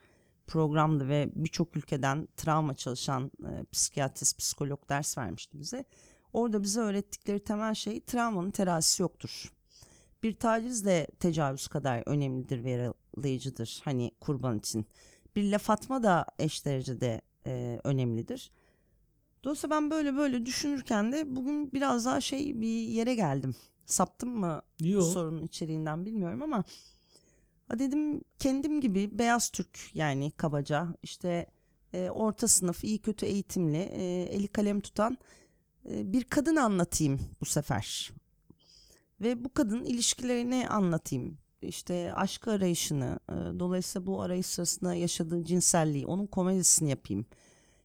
programdı 0.46 1.08
ve 1.08 1.30
birçok 1.34 1.76
ülkeden 1.76 2.28
travma 2.36 2.74
çalışan 2.74 3.30
e, 3.44 3.64
psikiyatrist, 3.72 4.38
psikolog 4.38 4.88
ders 4.88 5.18
vermişti 5.18 5.58
bize. 5.58 5.84
Orada 6.32 6.62
bize 6.62 6.80
öğrettikleri 6.80 7.44
temel 7.44 7.74
şey 7.74 8.00
travmanın 8.00 8.50
terazisi 8.50 9.02
yoktur. 9.02 9.52
Bir 10.22 10.36
taciz 10.36 10.84
de 10.84 11.06
tecavüz 11.20 11.68
kadar 11.68 12.02
önemlidir 12.06 12.64
ve 12.64 12.70
yaralıyıcıdır 12.70 13.80
hani 13.84 14.10
kurban 14.20 14.58
için. 14.58 14.86
Bir 15.36 15.50
laf 15.50 15.70
atma 15.70 16.02
da 16.02 16.26
eş 16.38 16.64
derecede 16.64 17.20
e, 17.46 17.80
önemlidir. 17.84 18.50
Dolayısıyla 19.44 19.76
ben 19.76 19.90
böyle 19.90 20.16
böyle 20.16 20.46
düşünürken 20.46 21.12
de 21.12 21.36
bugün 21.36 21.72
biraz 21.72 22.04
daha 22.04 22.20
şey 22.20 22.60
bir 22.60 22.88
yere 22.88 23.14
geldim. 23.14 23.54
Saptım 23.86 24.38
mı 24.38 24.62
Yok. 24.80 25.02
sorunun 25.02 25.42
içeriğinden 25.42 26.06
bilmiyorum 26.06 26.42
ama 26.42 26.64
dedim 27.78 28.20
kendim 28.38 28.80
gibi 28.80 29.18
beyaz 29.18 29.50
Türk 29.50 29.90
yani 29.94 30.30
kabaca 30.30 30.88
işte 31.02 31.46
e, 31.92 32.10
orta 32.10 32.48
sınıf 32.48 32.84
iyi 32.84 32.98
kötü 32.98 33.26
eğitimli 33.26 33.76
e, 33.76 34.22
eli 34.22 34.48
kalem 34.48 34.80
tutan 34.80 35.18
e, 35.90 36.12
bir 36.12 36.24
kadın 36.24 36.56
anlatayım 36.56 37.20
bu 37.40 37.44
sefer. 37.44 38.12
Ve 39.20 39.44
bu 39.44 39.54
kadın 39.54 39.84
ilişkilerini 39.84 40.68
anlatayım. 40.68 41.38
İşte 41.62 42.12
aşk 42.14 42.48
arayışını, 42.48 43.18
e, 43.28 43.34
dolayısıyla 43.60 44.06
bu 44.06 44.22
arayış 44.22 44.46
sırasında 44.46 44.94
yaşadığı 44.94 45.44
cinselliği, 45.44 46.06
onun 46.06 46.26
komedisini 46.26 46.90
yapayım. 46.90 47.26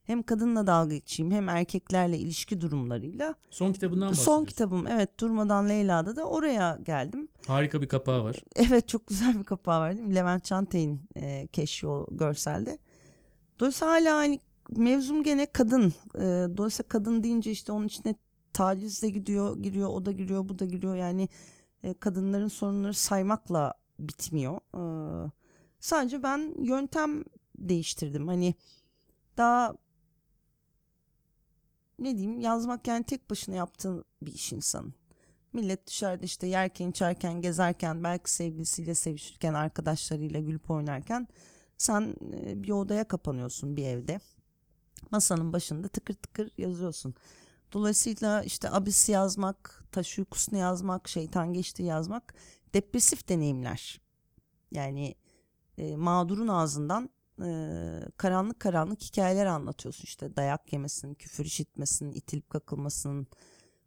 Hem 0.04 0.24
kadınla 0.24 0.68
dalga 0.68 0.96
geçeyim 0.96 1.32
hem 1.32 1.50
erkeklerle 1.50 2.18
ilişki 2.18 2.62
durumlarıyla. 2.62 3.36
Son 3.50 3.74
kitabından 3.74 4.08
Son 4.08 4.12
bahsediyorsun. 4.12 4.46
kitabım 4.46 4.88
evet 4.88 5.20
Durmadan 5.20 5.70
Leyla'da 5.70 6.16
da 6.16 6.24
oraya 6.24 6.80
geldim. 6.84 7.28
Harika 7.48 7.82
bir 7.82 7.88
kapağı 7.88 8.24
var. 8.24 8.44
Evet 8.56 8.88
çok 8.88 9.08
güzel 9.08 9.40
bir 9.40 9.44
kapağı 9.44 9.80
var 9.80 9.96
değil 9.98 10.08
mi? 10.08 10.16
Levent 10.16 10.46
Çantay'ın 10.46 11.02
e, 11.16 11.48
keşfi 11.48 11.88
o 11.88 12.08
görselde. 12.12 12.78
Dolayısıyla 13.60 13.94
hala 13.94 14.16
hani 14.16 14.40
mevzum 14.70 15.24
gene 15.24 15.46
kadın. 15.46 15.94
E, 16.16 16.22
dolayısıyla 16.58 16.88
kadın 16.88 17.24
deyince 17.24 17.52
işte 17.52 17.72
onun 17.72 17.88
içine 17.88 18.16
taciz 18.54 19.02
de 19.04 19.10
gidiyor, 19.10 19.58
giriyor, 19.58 19.90
o 19.90 20.06
da 20.06 20.12
giriyor, 20.12 20.50
bu 20.50 20.60
da 20.60 20.66
giriyor. 20.66 20.96
Yani 20.96 21.30
e, 21.84 21.94
kadınların 21.94 22.48
sorunları 22.48 22.94
saymakla 22.94 23.74
bitmiyor. 24.00 24.60
E, 24.76 25.32
sadece 25.80 26.24
ben 26.24 26.56
yöntem 26.64 27.24
değiştirdim. 27.58 28.28
Hani 28.28 28.56
daha 29.38 29.76
ne 32.00 32.18
diyeyim 32.18 32.40
yazmak 32.40 32.88
yani 32.88 33.04
tek 33.04 33.30
başına 33.30 33.56
yaptığın 33.56 34.06
bir 34.22 34.34
iş 34.34 34.54
insanın. 34.54 34.94
Millet 35.54 35.88
dışarıda 35.88 36.26
işte 36.26 36.48
yerken 36.48 36.90
içerken 36.90 37.42
gezerken 37.42 38.04
belki 38.04 38.32
sevgilisiyle 38.32 38.96
sevişirken 38.96 39.54
arkadaşlarıyla 39.54 40.40
gülüp 40.40 40.72
oynarken 40.72 41.28
sen 41.78 42.16
e, 42.34 42.64
bir 42.64 42.72
odaya 42.72 43.08
kapanıyorsun 43.08 43.78
bir 43.78 43.86
evde. 43.86 44.20
Masanın 45.12 45.54
başında 45.54 45.88
tıkır 45.88 46.14
tıkır 46.14 46.52
yazıyorsun. 46.58 47.16
Dolayısıyla 47.74 48.44
işte 48.44 48.72
abisi 48.72 49.12
yazmak, 49.12 49.84
taş 49.92 50.20
uykusunu 50.20 50.60
yazmak, 50.60 51.08
şeytan 51.08 51.54
geçti 51.54 51.84
yazmak 51.84 52.34
depresif 52.74 53.30
deneyimler. 53.30 54.02
Yani 54.72 55.16
e, 55.78 55.96
mağdurun 55.96 56.48
ağzından 56.48 57.10
e, 57.44 57.50
karanlık 58.18 58.60
karanlık 58.60 59.02
hikayeler 59.02 59.46
anlatıyorsun 59.46 60.04
işte 60.04 60.36
dayak 60.36 60.74
yemesinin, 60.74 61.14
küfür 61.14 61.46
işitmesinin, 61.46 62.12
itilip 62.12 62.50
kakılmasının, 62.50 63.28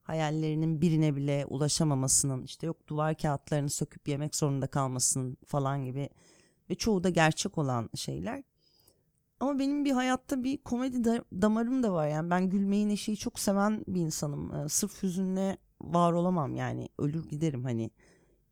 hayallerinin 0.02 0.80
birine 0.80 1.16
bile 1.16 1.46
ulaşamamasının, 1.48 2.42
işte 2.42 2.66
yok 2.66 2.88
duvar 2.88 3.18
kağıtlarını 3.18 3.70
söküp 3.70 4.08
yemek 4.08 4.36
zorunda 4.36 4.66
kalmasının 4.66 5.36
falan 5.46 5.84
gibi 5.84 6.08
ve 6.70 6.74
çoğu 6.74 7.04
da 7.04 7.10
gerçek 7.10 7.58
olan 7.58 7.90
şeyler. 7.94 8.42
Ama 9.44 9.58
benim 9.58 9.84
bir 9.84 9.90
hayatta 9.92 10.44
bir 10.44 10.58
komedi 10.58 11.04
da- 11.04 11.24
damarım 11.32 11.82
da 11.82 11.92
var 11.92 12.08
yani 12.08 12.30
ben 12.30 12.50
gülmeyi 12.50 12.88
neşeyi 12.88 13.16
çok 13.16 13.38
seven 13.38 13.84
bir 13.88 14.00
insanım. 14.00 14.54
Ee, 14.54 14.68
sırf 14.68 15.02
hüzünle 15.02 15.56
var 15.80 16.12
olamam 16.12 16.54
yani 16.56 16.88
ölür 16.98 17.28
giderim 17.28 17.64
hani 17.64 17.90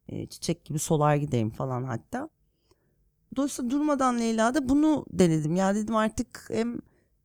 e, 0.09 0.27
çiçek 0.27 0.65
gibi 0.65 0.79
solar 0.79 1.17
giderim 1.17 1.51
falan 1.51 1.85
hatta. 1.85 2.29
Dolayısıyla 3.37 3.71
durmadan 3.71 4.19
Leyla'da 4.21 4.69
bunu 4.69 5.07
denedim. 5.13 5.57
Ya 5.57 5.75
dedim 5.75 5.97
artık 5.97 6.45
hem 6.49 6.79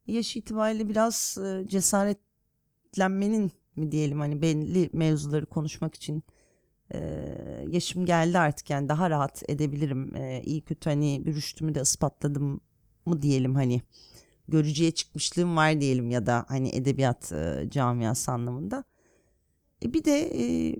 yaş 0.07 0.35
itibariyle 0.37 0.89
biraz 0.89 1.37
e, 1.45 1.67
cesaretlenmenin 1.67 3.51
mi 3.75 3.91
diyelim 3.91 4.19
hani 4.19 4.41
belli 4.41 4.89
mevzuları 4.93 5.45
konuşmak 5.45 5.95
için 5.95 6.23
e, 6.93 6.99
yaşım 7.69 8.05
geldi 8.05 8.39
artık 8.39 8.69
yani 8.69 8.89
daha 8.89 9.09
rahat 9.09 9.43
edebilirim. 9.49 10.15
E, 10.15 10.41
iyi 10.45 10.61
kötü 10.61 10.89
hani 10.89 11.21
bir 11.25 11.35
rüştümü 11.35 11.75
de 11.75 11.81
ispatladım 11.81 12.61
mı 13.07 13.21
diyelim 13.21 13.55
hani 13.55 13.81
görücüye 14.47 14.91
çıkmışlığım 14.91 15.57
var 15.57 15.81
diyelim 15.81 16.11
ya 16.11 16.25
da 16.25 16.45
hani 16.47 16.69
edebiyat 16.69 17.31
e, 17.31 17.67
camiası 17.69 18.31
anlamında. 18.31 18.83
E, 19.83 19.93
bir 19.93 20.03
de 20.03 20.19
e, 20.19 20.75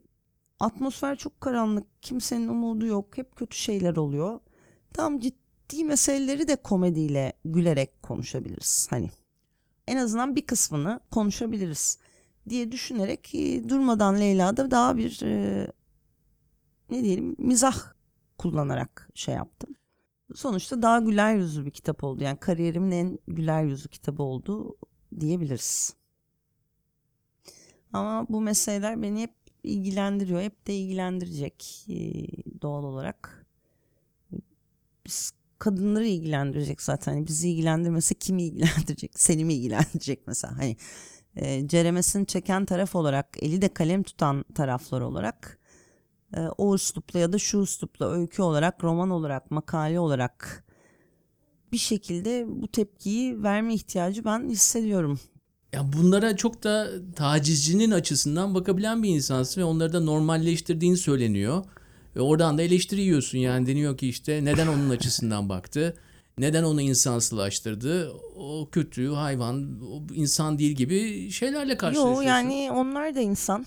atmosfer 0.60 1.16
çok 1.16 1.42
karanlık, 1.42 2.04
kimsenin 2.04 2.48
umudu 2.48 2.86
yok, 2.86 3.18
hep 3.18 3.36
kötü 3.36 3.58
şeyler 3.58 3.96
oluyor. 3.96 4.40
Tam 4.94 5.20
ciddi 5.20 5.84
meseleleri 5.84 6.48
de 6.48 6.56
komediyle 6.56 7.34
gülerek 7.46 8.04
konuşabiliriz 8.04 8.88
hani. 8.90 9.10
En 9.88 9.98
azından 9.98 10.36
bir 10.36 10.46
kısmını 10.46 11.00
konuşabiliriz 11.12 12.00
diye 12.50 12.72
düşünerek 12.72 13.36
e, 13.36 13.70
durmadan 13.70 14.20
Leyla'da 14.20 14.72
daha 14.72 14.98
bir 14.98 15.22
e, 15.24 15.68
ne 16.90 17.04
diyelim 17.04 17.36
mizah 17.38 17.94
kullanarak 18.38 19.10
şey 19.16 19.36
yaptım. 19.36 19.77
Sonuçta 20.36 20.82
daha 20.82 21.00
güler 21.00 21.36
yüzlü 21.36 21.66
bir 21.66 21.72
kitap 21.72 22.04
oldu. 22.04 22.24
Yani 22.24 22.38
kariyerimin 22.40 22.92
en 22.92 23.20
güler 23.28 23.64
yüzlü 23.64 23.90
kitabı 23.90 24.24
oldu 24.24 24.78
diyebiliriz. 25.20 25.96
Ama 27.94 28.26
bu 28.30 28.42
meseleler 28.42 29.02
beni 29.02 29.22
hep 29.22 29.34
ilgilendiriyor. 29.64 30.42
Hep 30.42 30.68
de 30.68 30.76
ilgilendirecek 30.76 31.86
e, 31.90 32.26
doğal 32.62 32.84
olarak. 32.84 33.46
Biz 35.06 35.32
kadınları 35.60 36.06
ilgilendirecek 36.06 36.82
zaten. 36.82 37.14
Hani 37.14 37.28
bizi 37.28 37.50
ilgilendirmese 37.50 38.16
kimi 38.16 38.44
ilgilendirecek? 38.44 39.12
Seni 39.20 39.46
mi 39.46 39.54
ilgilendirecek 39.54 40.28
mesela? 40.28 40.58
Hani 40.58 40.78
e, 41.36 41.68
ceremesini 41.68 42.26
çeken 42.26 42.66
taraf 42.66 42.96
olarak, 42.96 43.44
eli 43.44 43.62
de 43.62 43.74
kalem 43.74 44.04
tutan 44.04 44.46
taraflar 44.56 45.02
olarak 45.02 45.57
o 46.58 46.76
üslupla 46.76 47.20
ya 47.20 47.34
da 47.34 47.38
şu 47.40 47.60
üslupla 47.60 48.12
öykü 48.12 48.42
olarak, 48.42 48.84
roman 48.84 49.10
olarak, 49.10 49.52
makale 49.52 50.00
olarak 50.00 50.64
bir 51.72 51.78
şekilde 51.78 52.46
bu 52.48 52.68
tepkiyi 52.68 53.44
verme 53.44 53.74
ihtiyacı 53.74 54.26
ben 54.26 54.50
hissediyorum. 54.50 55.20
Ya 55.74 55.94
bunlara 55.94 56.36
çok 56.36 56.64
da 56.64 56.88
tacizcinin 57.16 57.92
açısından 57.92 58.56
bakabilen 58.56 59.04
bir 59.04 59.10
insansın 59.10 59.62
ve 59.62 59.66
onları 59.66 59.94
da 59.94 60.00
normalleştirdiğin 60.00 60.96
söyleniyor. 60.96 61.66
Ve 62.16 62.22
oradan 62.22 62.58
da 62.58 62.62
eleştiri 62.62 63.02
yiyorsun 63.02 63.38
yani 63.38 63.68
deniyor 63.68 63.98
ki 63.98 64.08
işte 64.10 64.46
neden 64.46 64.68
onun 64.68 64.90
açısından 64.90 65.50
baktı? 65.50 65.98
Neden 66.38 66.64
onu 66.64 66.82
insansılaştırdı? 66.82 68.12
O 68.36 68.70
kötü, 68.72 69.08
hayvan, 69.08 69.82
o 69.92 70.14
insan 70.14 70.60
değil 70.60 70.72
gibi 70.72 71.32
şeylerle 71.32 71.72
Yo 71.72 71.78
karşılaşıyorsun. 71.78 72.24
yani 72.24 72.72
onlar 72.72 73.16
da 73.16 73.20
insan. 73.20 73.66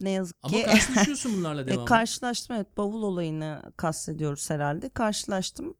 Ne 0.00 0.10
yazık 0.10 0.36
Ama 0.42 0.56
ki. 0.58 0.64
karşılaşıyorsun 0.64 1.32
bunlarla 1.38 1.62
E, 1.62 1.66
devamlı. 1.66 1.84
karşılaştım 1.84 2.56
evet 2.56 2.76
bavul 2.76 3.02
olayını 3.02 3.62
kastediyoruz 3.76 4.50
herhalde. 4.50 4.88
Karşılaştım. 4.88 5.74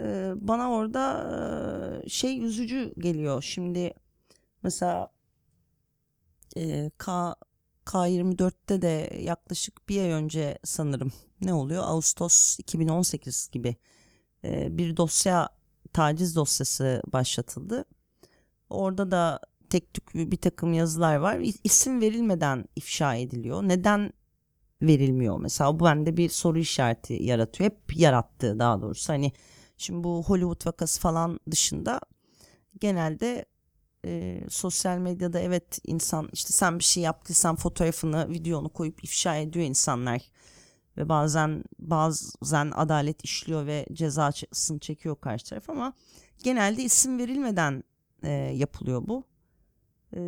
E, 0.00 0.32
bana 0.36 0.70
orada 0.70 2.02
e, 2.04 2.08
şey 2.08 2.44
üzücü 2.44 2.94
geliyor. 2.98 3.42
Şimdi 3.42 3.94
mesela 4.62 5.10
e, 6.56 6.90
K 6.98 7.34
K24'te 7.86 8.82
de 8.82 9.10
yaklaşık 9.22 9.88
bir 9.88 10.00
ay 10.02 10.10
önce 10.10 10.58
sanırım 10.64 11.12
ne 11.40 11.54
oluyor? 11.54 11.82
Ağustos 11.86 12.58
2018 12.58 13.48
gibi 13.52 13.76
e, 14.44 14.78
bir 14.78 14.96
dosya 14.96 15.48
taciz 15.92 16.36
dosyası 16.36 17.02
başlatıldı. 17.06 17.84
Orada 18.70 19.10
da 19.10 19.40
tek 19.74 19.94
tük 19.94 20.14
bir 20.14 20.36
takım 20.36 20.72
yazılar 20.72 21.16
var. 21.16 21.40
İsim 21.64 22.00
verilmeden 22.00 22.64
ifşa 22.76 23.14
ediliyor. 23.14 23.62
Neden 23.62 24.12
verilmiyor 24.82 25.40
mesela? 25.40 25.80
Bu 25.80 25.84
bende 25.84 26.16
bir 26.16 26.28
soru 26.28 26.58
işareti 26.58 27.12
yaratıyor. 27.22 27.70
Hep 27.70 27.96
yarattı 27.96 28.58
daha 28.58 28.82
doğrusu. 28.82 29.12
Hani 29.12 29.32
şimdi 29.76 30.04
bu 30.04 30.24
Hollywood 30.26 30.66
vakası 30.66 31.00
falan 31.00 31.40
dışında 31.50 32.00
genelde 32.80 33.44
e, 34.04 34.40
sosyal 34.48 34.98
medyada 34.98 35.40
evet 35.40 35.78
insan 35.86 36.28
işte 36.32 36.52
sen 36.52 36.78
bir 36.78 36.84
şey 36.84 37.02
yaptıysan 37.02 37.56
fotoğrafını, 37.56 38.28
videonu 38.30 38.68
koyup 38.68 39.04
ifşa 39.04 39.36
ediyor 39.36 39.66
insanlar. 39.66 40.22
Ve 40.96 41.08
bazen 41.08 41.64
bazen 41.78 42.72
adalet 42.74 43.24
işliyor 43.24 43.66
ve 43.66 43.86
cezasını 43.92 44.78
çekiyor 44.78 45.16
karşı 45.20 45.46
taraf 45.46 45.70
ama 45.70 45.92
genelde 46.42 46.82
isim 46.82 47.18
verilmeden 47.18 47.84
e, 48.22 48.30
yapılıyor 48.30 49.02
bu. 49.08 49.33
E, 50.16 50.20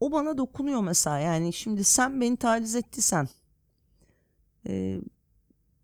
o 0.00 0.12
bana 0.12 0.38
dokunuyor 0.38 0.80
mesela. 0.80 1.18
Yani 1.18 1.52
şimdi 1.52 1.84
sen 1.84 2.20
beni 2.20 2.36
taciz 2.36 2.74
ettiysen 2.74 3.28
e, 4.66 5.00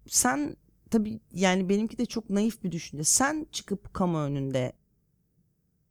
sen 0.09 0.57
tabii 0.91 1.21
yani 1.33 1.69
benimki 1.69 1.99
de 1.99 2.07
çok 2.07 2.31
naif 2.31 2.65
bir 2.65 2.73
düşünce. 2.73 3.05
Sen 3.05 3.47
çıkıp 3.53 3.95
kamu 3.95 4.19
önünde 4.19 4.73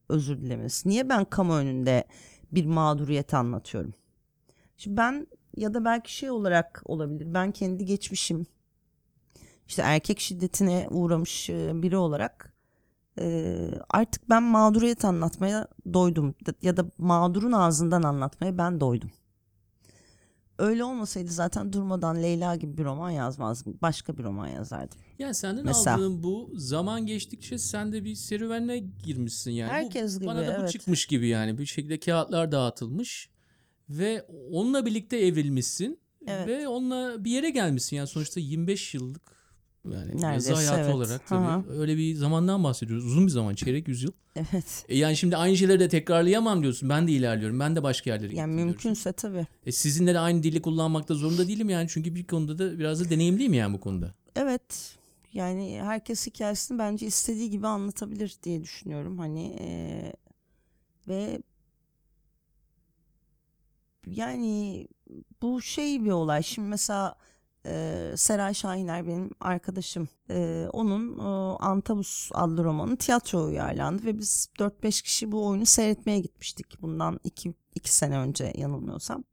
özür 0.10 0.42
dilemesi 0.42 0.90
niye 0.90 1.10
ben 1.10 1.26
kamu 1.26 1.54
önünde 1.54 2.08
bir 2.52 2.66
mağduriyet 2.66 3.34
anlatıyorum? 3.34 3.94
Şimdi 4.78 4.98
ben 4.98 5.28
ya 5.58 5.74
da 5.74 5.86
belki 5.86 6.16
şey 6.16 6.32
olarak 6.32 6.82
olabilir. 6.86 7.34
Ben 7.34 7.52
kendi 7.52 7.86
geçmişim 7.86 8.46
işte 9.68 9.82
erkek 9.82 10.20
şiddetine 10.20 10.88
uğramış 10.92 11.50
biri 11.50 11.98
olarak 11.98 12.55
e, 13.20 13.58
artık 13.90 14.30
ben 14.30 14.44
mağduriyet 14.44 15.06
anlatmaya 15.06 15.68
doydum 15.94 16.36
ya 16.62 16.78
da 16.78 16.86
mağdurun 16.98 17.52
ağzından 17.52 18.04
anlatmaya 18.04 18.58
ben 18.58 18.80
doydum. 18.80 19.12
Öyle 20.58 20.84
olmasaydı 20.84 21.32
zaten 21.32 21.74
durmadan 21.74 22.24
Leyla 22.24 22.56
gibi 22.56 22.78
bir 22.78 22.84
roman 22.84 23.10
yazmazdım. 23.10 23.78
Başka 23.82 24.18
bir 24.18 24.24
roman 24.24 24.48
yazardım. 24.48 25.00
Yani 25.20 25.36
senden 25.36 25.66
Mesela. 25.66 25.96
aldığın 25.96 26.24
bu 26.24 26.50
zaman 26.56 27.06
geçtikçe 27.06 27.58
sen 27.58 27.94
de 27.94 28.04
bir 28.04 28.16
serüvenine 28.16 28.78
girmişsin 28.78 29.52
yani. 29.52 29.70
Bu 29.70 29.74
Herkes 29.74 30.16
gibi, 30.16 30.28
Bana 30.28 30.48
da 30.48 30.58
bu 30.58 30.60
evet. 30.60 30.72
çıkmış 30.72 31.06
gibi 31.06 31.28
yani. 31.28 31.58
Bir 31.58 31.66
şekilde 31.66 32.00
kağıtlar 32.00 32.52
dağıtılmış 32.52 33.30
ve 33.90 34.26
onunla 34.52 34.86
birlikte 34.86 35.18
evrilmişsin 35.18 36.00
Evet. 36.28 36.48
ve 36.48 36.68
onunla 36.68 37.24
bir 37.26 37.32
yere 37.32 37.50
gelmişsin. 37.50 37.96
Yani 37.96 38.08
sonuçta 38.08 38.40
25 38.40 38.94
yıllık 38.94 39.35
yani 39.94 40.12
yazı 40.12 40.22
Neredeyse, 40.22 40.54
hayatı 40.54 40.82
evet. 40.82 40.96
olarak 40.96 41.32
Hı 41.32 41.36
hı. 41.36 41.64
tabii 41.64 41.80
öyle 41.80 41.98
bir 41.98 42.16
zamandan 42.16 42.64
bahsediyoruz. 42.64 43.06
Uzun 43.06 43.26
bir 43.26 43.32
zaman, 43.32 43.56
çeyrek 43.56 43.88
yüzyıl. 43.88 44.12
Evet. 44.36 44.86
E 44.90 44.98
yani 44.98 45.18
şimdi 45.18 45.38
aynı 45.38 45.58
şeyleri 45.58 45.80
de 45.80 45.90
tekrarlayamam 45.90 46.62
diyorsun. 46.62 46.90
Ben 46.90 47.08
de 47.08 47.12
ilerliyorum. 47.12 47.60
Ben 47.60 47.76
de 47.76 47.84
başka 47.84 48.10
yerlere 48.10 48.36
Yani 48.36 48.48
diyorsun. 48.50 48.66
mümkünse 48.66 49.12
tabii. 49.14 49.48
E 49.66 49.72
sizinle 49.72 50.14
de 50.14 50.20
aynı 50.20 50.44
dili 50.44 50.62
kullanmakta 50.62 51.14
zorunda 51.14 51.48
değilim 51.48 51.70
yani. 51.70 51.88
Çünkü 51.90 52.16
bir 52.16 52.28
konuda 52.28 52.58
da 52.58 52.80
biraz 52.80 53.06
da 53.06 53.10
deneyimliyim 53.10 53.54
yani 53.54 53.74
bu 53.74 53.80
konuda. 53.80 54.14
Evet. 54.36 54.96
Yani 55.34 55.80
herkes 55.84 56.28
hikayesini 56.28 56.80
bence 56.80 57.06
istediği 57.06 57.50
gibi 57.50 57.68
anlatabilir 57.68 58.36
diye 58.44 58.64
düşünüyorum. 58.64 59.18
Hani 59.20 59.48
eee, 59.48 60.14
ve 61.08 61.42
yani 64.08 64.88
bu 65.42 65.62
şey 65.62 66.06
bir 66.06 66.12
olay. 66.12 66.44
Şimdi 66.44 66.68
mesela 66.68 67.16
eee, 67.66 68.18
Seray 68.18 68.54
Şahiner 68.54 69.08
benim 69.08 69.30
arkadaşım. 69.40 70.08
Eee, 70.30 70.68
onun 70.74 71.18
eee, 71.18 71.58
Antabus 71.60 72.30
adlı 72.34 72.64
romanı 72.64 72.98
tiyatro 72.98 73.46
uyarlandı 73.46 74.06
ve 74.06 74.18
biz 74.18 74.50
4-5 74.60 75.02
kişi 75.02 75.32
bu 75.32 75.48
oyunu 75.48 75.66
seyretmeye 75.66 76.20
gitmiştik. 76.20 76.82
Bundan 76.82 77.20
2 77.24 77.54
sene 77.84 78.18
önce 78.18 78.54
yanılmıyorsam. 78.56 79.24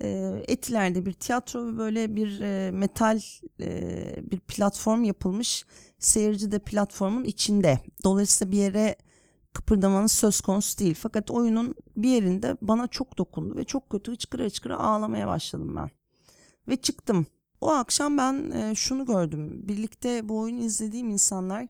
Eee, 0.00 0.44
Etiler'de 0.48 1.06
bir 1.06 1.12
tiyatro 1.12 1.66
ve 1.66 1.78
böyle 1.78 2.16
bir 2.16 2.40
eee, 2.40 2.70
metal 2.70 3.20
eee, 3.58 4.16
bir 4.30 4.40
platform 4.40 5.04
yapılmış. 5.04 5.64
Seyirci 5.98 6.52
de 6.52 6.58
platformun 6.58 7.24
içinde. 7.24 7.78
Dolayısıyla 8.04 8.52
bir 8.52 8.56
yere 8.58 8.96
kıpırdamanız 9.52 10.12
söz 10.12 10.40
konusu 10.40 10.78
değil. 10.78 10.94
Fakat 11.00 11.30
oyunun 11.30 11.74
bir 11.96 12.08
yerinde 12.08 12.56
bana 12.62 12.86
çok 12.88 13.18
dokundu 13.18 13.56
ve 13.56 13.64
çok 13.64 13.90
kötü 13.90 14.12
hıçkıra 14.12 14.44
hıçkıra 14.44 14.78
ağlamaya 14.78 15.26
başladım 15.28 15.76
ben. 15.76 15.90
Ve 16.68 16.76
çıktım. 16.76 17.26
O 17.60 17.70
akşam 17.70 18.18
ben 18.18 18.50
eee, 18.54 18.74
şunu 18.74 19.06
gördüm. 19.06 19.68
Birlikte 19.68 20.28
bu 20.28 20.38
oyunu 20.38 20.60
izlediğim 20.60 21.10
insanlar 21.10 21.66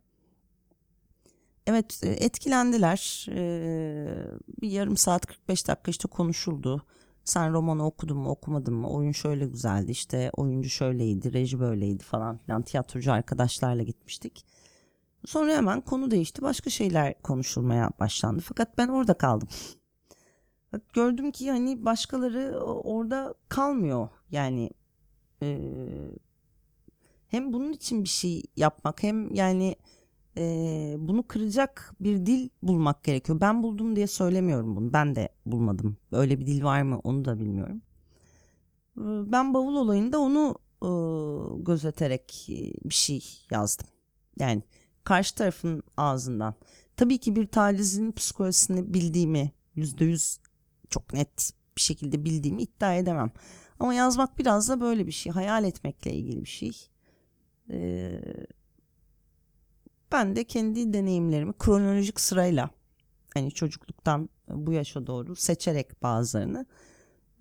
evet 1.66 2.00
e, 2.04 2.08
etkilendiler. 2.08 3.26
Eee, 3.28 4.26
bir 4.62 4.70
yarım 4.70 4.96
saat 4.96 5.26
45 5.26 5.68
dakika 5.68 5.90
işte 5.90 6.08
konuşuldu. 6.08 6.82
Sen 7.24 7.52
romanı 7.52 7.86
okudun 7.86 8.16
mu 8.18 8.30
okumadın 8.30 8.74
mı? 8.74 8.90
Oyun 8.90 9.12
şöyle 9.12 9.46
güzeldi 9.46 9.90
işte 9.90 10.30
oyuncu 10.36 10.68
şöyleydi, 10.70 11.32
reji 11.32 11.60
böyleydi 11.60 12.04
falan 12.04 12.38
filan. 12.38 12.62
Tiyatrocu 12.62 13.12
arkadaşlarla 13.12 13.82
gitmiştik. 13.82 14.44
Sonra 15.26 15.52
hemen 15.56 15.80
konu 15.80 16.10
değişti. 16.10 16.42
Başka 16.42 16.70
şeyler 16.70 17.22
konuşulmaya 17.22 17.90
başlandı. 18.00 18.42
Fakat 18.44 18.78
ben 18.78 18.88
orada 18.88 19.14
kaldım. 19.14 19.48
Gördüm 20.92 21.30
ki 21.30 21.50
hani 21.50 21.84
başkaları 21.84 22.60
orada 22.64 23.34
kalmıyor. 23.48 24.08
Yani 24.30 24.70
eee, 25.42 26.10
hem 27.28 27.52
bunun 27.52 27.72
için 27.72 28.04
bir 28.04 28.08
şey 28.08 28.42
yapmak 28.56 29.02
hem 29.02 29.34
yani 29.34 29.76
eee, 30.36 30.96
bunu 30.98 31.28
kıracak 31.28 31.94
bir 32.00 32.26
dil 32.26 32.48
bulmak 32.62 33.04
gerekiyor. 33.04 33.40
Ben 33.40 33.62
buldum 33.62 33.96
diye 33.96 34.06
söylemiyorum 34.06 34.76
bunu. 34.76 34.92
Ben 34.92 35.14
de 35.16 35.28
bulmadım. 35.46 35.96
Öyle 36.12 36.40
bir 36.40 36.46
dil 36.46 36.64
var 36.64 36.82
mı 36.82 37.00
onu 37.04 37.24
da 37.24 37.38
bilmiyorum. 37.38 37.82
Ben 39.32 39.54
bavul 39.54 39.76
olayında 39.76 40.18
onu 40.18 40.54
eee, 40.82 41.62
gözeterek 41.64 42.46
bir 42.84 42.94
şey 42.94 43.24
yazdım. 43.50 43.86
Yani 44.38 44.62
karşı 45.04 45.34
tarafın 45.34 45.82
ağzından. 45.96 46.54
Tabii 46.96 47.18
ki 47.18 47.36
bir 47.36 47.46
tacizin 47.46 48.12
psikolojisini 48.12 48.94
bildiğimi 48.94 49.52
yüzde 49.74 50.04
yüz 50.04 50.38
çok 50.90 51.12
net 51.12 51.52
bir 51.76 51.82
şekilde 51.82 52.24
bildiğimi 52.24 52.62
iddia 52.62 52.94
edemem. 52.94 53.30
Ama 53.84 53.94
yazmak 53.94 54.38
biraz 54.38 54.68
da 54.68 54.80
böyle 54.80 55.06
bir 55.06 55.12
şey. 55.12 55.32
Hayal 55.32 55.64
etmekle 55.64 56.12
ilgili 56.12 56.40
bir 56.40 56.48
şey. 56.48 56.88
Ee, 57.70 58.20
ben 60.12 60.36
de 60.36 60.44
kendi 60.44 60.92
deneyimlerimi 60.92 61.52
kronolojik 61.58 62.20
sırayla 62.20 62.70
hani 63.34 63.50
çocukluktan 63.50 64.28
bu 64.48 64.72
yaşa 64.72 65.06
doğru 65.06 65.36
seçerek 65.36 66.02
bazılarını 66.02 66.66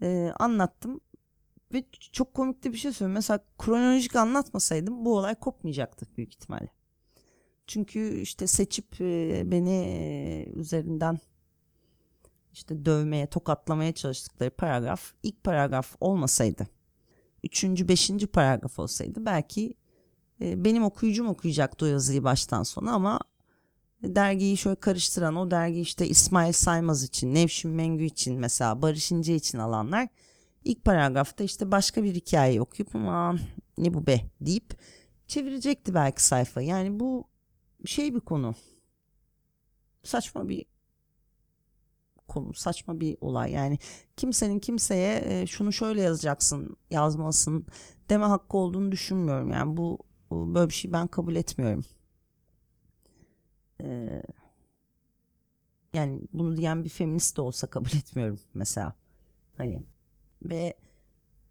e, 0.01 0.31
anlattım. 0.39 1.01
Ve 1.73 1.83
çok 2.11 2.33
komik 2.33 2.63
bir 2.63 2.77
şey 2.77 2.91
söyleyeyim. 2.91 3.15
Mesela 3.15 3.39
kronolojik 3.57 4.15
anlatmasaydım 4.15 5.05
bu 5.05 5.17
olay 5.17 5.35
kopmayacaktı 5.35 6.05
büyük 6.17 6.33
ihtimalle. 6.33 6.69
Çünkü 7.67 8.19
işte 8.19 8.47
seçip 8.47 9.01
e, 9.01 9.43
beni 9.51 9.85
e, 9.85 10.45
üzerinden 10.55 11.19
işte 12.53 12.85
dövmeye, 12.85 13.27
tokatlamaya 13.27 13.91
çalıştıkları 13.91 14.51
paragraf 14.51 15.13
ilk 15.23 15.43
paragraf 15.43 15.95
olmasaydı, 15.99 16.67
üçüncü, 17.43 17.87
beşinci 17.87 18.27
paragraf 18.27 18.79
olsaydı 18.79 19.25
belki 19.25 19.73
e, 20.41 20.65
benim 20.65 20.83
okuyucum 20.83 21.27
okuyacaktı 21.27 21.85
o 21.85 21.87
yazıyı 21.87 22.23
baştan 22.23 22.63
sona 22.63 22.91
ama 22.91 23.19
dergiyi 24.03 24.57
şöyle 24.57 24.75
karıştıran 24.75 25.35
o 25.35 25.51
dergi 25.51 25.79
işte 25.79 26.07
İsmail 26.07 26.53
Saymaz 26.53 27.03
için, 27.03 27.33
Nevşin 27.33 27.71
Mengü 27.71 28.03
için 28.03 28.39
mesela 28.39 28.81
Barış 28.81 29.11
İnce 29.11 29.35
için 29.35 29.57
alanlar 29.57 30.07
ilk 30.63 30.85
paragrafta 30.85 31.43
işte 31.43 31.71
başka 31.71 32.03
bir 32.03 32.15
hikaye 32.15 32.61
okuyup 32.61 32.95
aman 32.95 33.39
ne 33.77 33.93
bu 33.93 34.07
be 34.07 34.21
deyip 34.41 34.77
çevirecekti 35.27 35.93
belki 35.93 36.23
sayfa. 36.23 36.61
Yani 36.61 36.99
bu 36.99 37.27
şey 37.85 38.15
bir 38.15 38.19
konu. 38.19 38.55
Saçma 40.03 40.49
bir 40.49 40.65
konu, 42.33 42.53
saçma 42.53 42.99
bir 42.99 43.17
olay. 43.21 43.51
Yani 43.51 43.77
kimsenin 44.17 44.59
kimseye 44.59 45.23
e, 45.25 45.47
şunu 45.47 45.73
şöyle 45.73 46.01
yazacaksın, 46.01 46.77
yazmalısın 46.91 47.65
deme 48.09 48.25
hakkı 48.25 48.57
olduğunu 48.57 48.91
düşünmüyorum. 48.91 49.51
Yani 49.51 49.77
bu 49.77 49.99
böyle 50.31 50.69
bir 50.69 50.73
şey 50.73 50.93
ben 50.93 51.07
kabul 51.07 51.35
etmiyorum. 51.35 51.85
e, 53.83 54.21
yani 55.93 56.21
bunu 56.33 56.57
diyen 56.57 56.83
bir 56.83 56.89
feminist 56.89 57.37
de 57.37 57.41
olsa 57.41 57.67
kabul 57.67 57.89
etmiyorum 57.97 58.39
mesela. 58.53 58.93
Hani 59.57 59.83
ve 60.43 60.73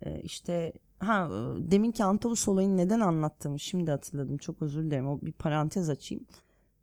e, 0.03 0.21
işte 0.23 0.73
ha 0.99 1.29
e, 1.33 1.71
deminki 1.71 2.05
Antavus 2.05 2.49
olayını 2.49 2.77
neden 2.77 3.01
anlattığımı 3.01 3.61
şimdi 3.61 3.91
hatırladım. 3.91 4.39
Çok 4.39 4.63
özür 4.63 4.85
dilerim. 4.85 5.09
O 5.09 5.21
bir 5.23 5.33
parantez 5.33 5.91
açayım. 5.91 6.27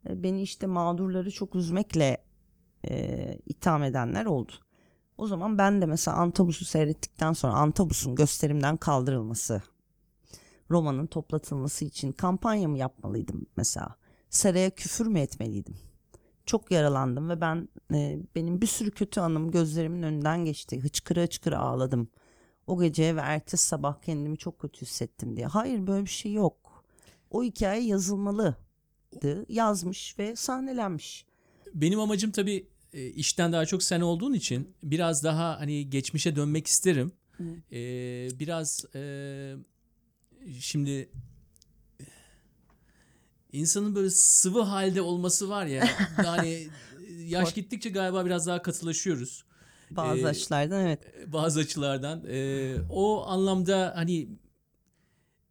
E, 0.10 0.24
beni 0.24 0.42
işte 0.42 0.68
mağdurları 0.68 1.32
çok 1.32 1.56
üzmekle 1.56 2.18
e, 2.90 3.38
itham 3.46 3.84
edenler 3.84 4.26
oldu. 4.26 4.52
O 5.18 5.28
zaman 5.28 5.58
ben 5.58 5.82
de 5.82 5.86
mesela 5.86 6.18
Antabus'u 6.18 6.66
seyrettikten 6.66 7.34
sonra 7.34 7.54
Antabus'un 7.54 8.16
gösterimden 8.16 8.78
kaldırılması, 8.78 9.62
romanın 10.72 11.08
toplatılması 11.08 11.86
için 11.86 12.12
kampanya 12.12 12.68
mı 12.68 12.78
yapmalıydım 12.78 13.46
mesela? 13.58 13.96
Saraya 14.30 14.70
küfür 14.70 15.08
mü 15.08 15.20
etmeliydim? 15.20 15.78
Çok 16.46 16.72
yaralandım 16.72 17.30
ve 17.30 17.42
ben 17.42 17.70
e, 17.94 18.20
benim 18.36 18.62
bir 18.62 18.68
sürü 18.68 18.92
kötü 18.92 19.20
anım 19.20 19.52
gözlerimin 19.52 20.04
önünden 20.04 20.46
geçti. 20.46 20.80
Hıçkıra 20.80 21.22
hıçkıra 21.22 21.60
ağladım. 21.60 22.10
O 22.68 22.80
gece 22.82 23.16
ve 23.16 23.20
ertesi 23.20 23.68
sabah 23.68 24.02
kendimi 24.02 24.38
çok 24.38 24.60
kötü 24.60 24.82
hissettim 24.82 25.38
diye. 25.38 25.48
Hayır 25.48 25.88
böyle 25.88 26.06
bir 26.06 26.10
şey 26.10 26.34
yok. 26.34 26.84
O 27.32 27.44
hikaye 27.44 27.82
yazılmalıydı. 27.82 29.46
Yazmış 29.50 30.20
ve 30.20 30.36
sahnelenmiş. 30.36 31.26
Benim 31.74 32.00
amacım 32.00 32.32
tabii 32.32 32.68
e, 32.94 33.06
işten 33.06 33.54
daha 33.54 33.66
çok 33.66 33.84
sen 33.84 34.02
olduğun 34.02 34.34
için 34.34 34.76
biraz 34.84 35.24
daha 35.24 35.60
hani 35.60 35.90
geçmişe 35.90 36.36
dönmek 36.36 36.68
isterim. 36.68 37.12
E, 37.72 37.80
biraz 38.40 38.86
e, 38.96 39.56
şimdi 40.60 41.10
insanın 43.52 43.96
böyle 43.96 44.10
sıvı 44.10 44.62
halde 44.62 45.02
olması 45.02 45.50
var 45.50 45.66
ya 45.66 45.90
yani 46.26 46.68
yaş 47.20 47.54
gittikçe 47.54 47.90
galiba 47.90 48.26
biraz 48.26 48.48
daha 48.48 48.62
katılaşıyoruz 48.62 49.44
Bazı 49.92 50.22
Ee, 50.22 50.26
açılardan 50.26 50.86
evet. 50.86 51.00
bazı 51.28 51.60
açılardan. 51.60 52.24
E, 52.28 52.76
o 52.90 53.26
anlamda 53.28 53.94
hani 53.96 54.30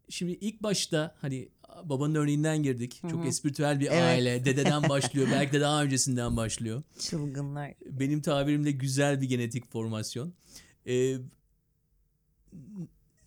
şimdi 0.09 0.33
ilk 0.33 0.63
başta 0.63 1.15
hani 1.21 1.49
babanın 1.85 2.15
örneğinden 2.15 2.63
girdik. 2.63 3.03
Çok 3.11 3.27
espritüel 3.27 3.81
bir 3.81 3.87
Evet. 3.87 4.03
aile. 4.03 4.45
Dededen 4.45 4.89
başlıyor. 4.89 5.29
Belki 5.33 5.53
de 5.53 5.61
daha 5.61 5.83
öncesinden 5.83 6.37
başlıyor. 6.37 6.83
Çılgınlar. 6.99 7.75
Benim 7.87 8.23
tabirimle 8.23 8.71
güzel 8.71 9.21
bir 9.21 9.29
genetik 9.29 9.73
formasyon. 9.73 10.33
Ee, 10.87 11.17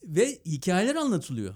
ve 0.04 0.40
hikayeler 0.46 0.96
anlatılıyor. 0.96 1.54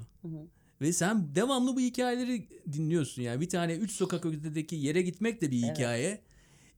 Ve 0.82 0.94
sen 0.94 1.36
devamlı 1.36 1.76
bu 1.76 1.80
hikayeleri 1.80 2.48
dinliyorsun. 2.72 3.22
Yani 3.22 3.42
bir 3.42 3.50
tane 3.50 3.76
üç 3.76 3.92
sokak 3.92 4.26
ötedeki 4.26 4.76
yere 4.76 5.02
gitmek 5.02 5.42
de 5.42 5.52
bir 5.52 5.58
hikaye. 5.58 6.22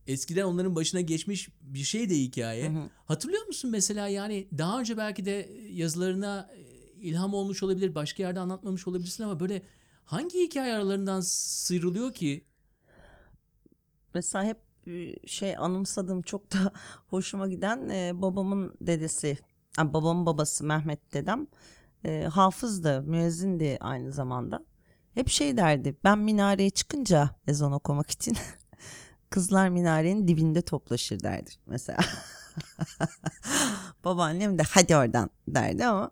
Eskiden 0.07 0.43
onların 0.43 0.75
başına 0.75 1.01
geçmiş 1.01 1.49
bir 1.61 1.83
şey 1.83 2.09
de 2.09 2.15
hikaye. 2.15 2.71
Hatırlıyor 3.05 3.47
musun 3.47 3.71
mesela 3.71 4.07
yani 4.07 4.47
daha 4.57 4.79
önce 4.79 4.97
belki 4.97 5.25
de 5.25 5.49
yazılarına 5.71 6.49
e, 6.57 6.61
ilham 7.01 7.33
olmuş 7.33 7.63
olabilir, 7.63 7.95
başka 7.95 8.23
yerde 8.23 8.39
anlatmamış 8.39 8.87
olabilirsin 8.87 9.23
ama 9.23 9.39
böyle 9.39 9.61
hangi 10.07 10.43
hikaye 10.43 10.73
aralarından 10.73 11.21
sıyrılıyor 11.21 12.13
ki? 12.13 12.45
Mesela 14.13 14.45
hep 14.45 14.57
e, 14.87 15.27
şey 15.27 15.57
anımsadığım 15.57 16.21
çok 16.21 16.53
da 16.53 16.71
hoşuma 17.07 17.47
giden 17.47 17.89
e, 17.89 18.21
babamın 18.21 18.75
dedesi, 18.81 19.37
yani 19.77 19.93
babamın 19.93 20.25
babası 20.25 20.65
Mehmet 20.65 21.13
dedem 21.13 21.47
e, 22.05 22.23
hafızdı, 22.23 23.01
müezzindi 23.01 23.77
aynı 23.81 24.11
zamanda. 24.11 24.65
Hep 25.13 25.29
şey 25.29 25.57
derdi, 25.57 25.95
ben 26.03 26.19
minareye 26.19 26.69
çıkınca 26.69 27.29
ezan 27.47 27.71
okumak 27.71 28.09
için 28.11 28.37
kızlar 29.29 29.69
minarenin 29.69 30.27
dibinde 30.27 30.61
toplaşır 30.61 31.19
derdi 31.19 31.49
mesela. 31.65 31.99
Babaannem 34.05 34.59
de 34.59 34.63
hadi 34.63 34.95
oradan 34.95 35.29
derdi 35.47 35.85
ama 35.85 36.11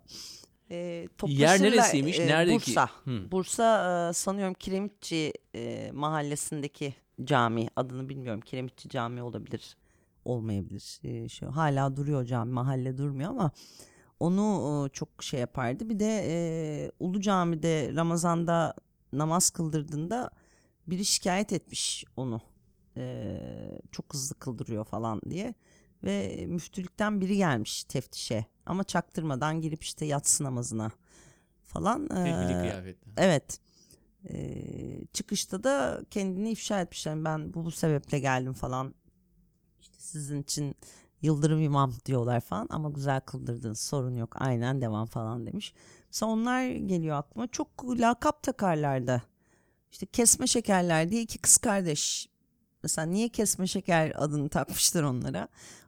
e, 0.72 1.08
Yer 1.28 1.62
neresiymiş? 1.62 2.20
E, 2.20 2.28
Nerede 2.28 2.58
ki? 2.58 2.68
Bursa. 2.68 2.90
Hı. 3.04 3.32
Bursa 3.32 4.10
e, 4.10 4.14
sanıyorum 4.14 4.54
Kiremitçi 4.54 5.34
e, 5.56 5.92
mahallesindeki 5.94 6.94
cami 7.24 7.68
adını 7.76 8.10
bilmiyorum. 8.10 8.42
Kiremitçi 8.42 8.90
Cami 8.90 9.22
olabilir, 9.24 9.78
olmayabilir. 10.26 11.00
E, 11.04 11.30
şu 11.30 11.56
hala 11.56 11.96
duruyor 11.96 12.26
cami, 12.26 12.52
mahalle 12.52 12.98
durmuyor 12.98 13.30
ama 13.30 13.52
onu 14.20 14.86
e, 14.88 14.90
çok 14.90 15.24
şey 15.24 15.40
yapardı. 15.40 15.90
Bir 15.90 16.00
de 16.00 16.26
e, 16.28 16.92
Ulu 17.00 17.22
Cami'de 17.22 17.92
Ramazan'da 17.96 18.74
namaz 19.14 19.50
kıldırdığında 19.50 20.30
biri 20.88 21.06
şikayet 21.06 21.54
etmiş 21.54 22.06
onu. 22.18 22.42
E, 22.98 23.38
çok 23.92 24.14
hızlı 24.14 24.36
kıldırıyor 24.36 24.86
falan 24.86 25.22
diye 25.30 25.54
ve 26.06 26.46
müftülükten 26.48 27.22
biri 27.22 27.38
gelmiş 27.38 27.84
teftişe 27.84 28.46
ama 28.66 28.84
çaktırmadan 28.84 29.62
girip 29.62 29.84
işte 29.84 30.06
yatsı 30.06 30.44
namazına 30.44 30.92
falan. 31.64 32.08
Tedbirli 32.08 32.54
e, 32.54 32.62
kıyafetle. 32.62 33.12
Evet. 33.18 33.60
Ee, 34.30 35.06
çıkışta 35.14 35.64
da 35.64 36.02
kendini 36.12 36.52
ifşa 36.52 36.82
etmiş. 36.82 37.06
Yani 37.06 37.26
ben 37.26 37.54
bu, 37.54 37.66
bu 37.66 37.72
sebeple 37.72 38.20
geldim 38.20 38.54
falan. 38.54 38.96
İşte 39.80 39.96
sizin 40.00 40.42
için 40.42 40.76
Yıldırım 41.22 41.62
İmam 41.62 41.94
diyorlar 42.06 42.42
falan 42.42 42.68
ama 42.70 42.90
güzel 42.90 43.22
kıldırdınız 43.22 43.80
sorun 43.80 44.16
yok 44.16 44.36
aynen 44.40 44.82
devam 44.82 45.06
falan 45.06 45.46
demiş. 45.46 45.74
Mesela 46.08 46.32
onlar 46.32 46.68
geliyor 46.68 47.18
aklıma. 47.18 47.48
Çok 47.48 47.86
lakap 48.00 48.44
takarlardı. 48.44 49.24
İşte 49.92 50.06
kesme 50.06 50.48
şekerler 50.48 51.10
diye 51.10 51.22
iki 51.22 51.38
kız 51.38 51.58
kardeş. 51.58 52.30
Mesela 52.84 53.06
niye 53.06 53.30
kesme 53.30 53.68
şeker 53.68 54.14
adını 54.16 54.50
takmışlar 54.50 55.04
onlara? 55.04 55.48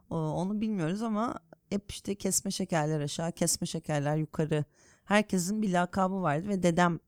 O- 0.10 0.16
onu 0.18 0.62
bilmiyoruz 0.62 1.02
ama 1.02 1.36
hep 1.70 1.92
işte 1.92 2.16
kesme 2.16 2.52
şekerler 2.52 3.02
aşağı, 3.02 3.32
kesme 3.32 3.68
şekerler 3.68 4.18
yukarı. 4.18 4.66
Herkesin 5.06 5.62
bir 5.62 5.74
lakabı 5.74 6.22
vardı 6.22 6.48
ve 6.50 6.64
dedem 6.64 7.00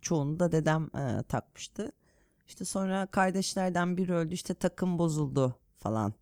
çoğunu 0.00 0.40
da 0.40 0.52
dedem 0.52 0.90
e, 0.96 1.22
takmıştı. 1.22 1.92
İşte 2.48 2.64
sonra 2.64 3.06
kardeşlerden 3.06 3.96
biri 3.96 4.14
öldü 4.14 4.34
işte 4.34 4.54
takım 4.54 4.98
bozuldu 4.98 5.56
falan 5.78 6.14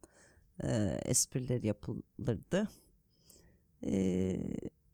e, 0.64 1.00
esprileri 1.04 1.66
yapılırdı. 1.66 2.68
E, 3.86 4.36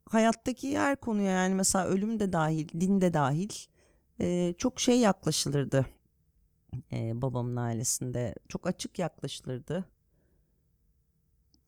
hayattaki 0.07 0.79
her 0.79 0.97
konuya 0.97 1.31
yani 1.33 1.55
mesela 1.55 1.87
ölüm 1.87 2.21
de 2.21 2.33
dahil, 2.33 2.69
din 2.81 3.01
de 3.01 3.15
dahil 3.15 3.49
e, 4.21 4.55
çok 4.59 4.81
şey 4.81 4.99
yaklaşılırdı. 5.01 5.87
E, 6.93 7.23
babamın 7.23 7.57
ailesinde 7.57 8.35
çok 8.49 8.67
açık 8.67 8.99
yaklaşılırdı. 8.99 9.85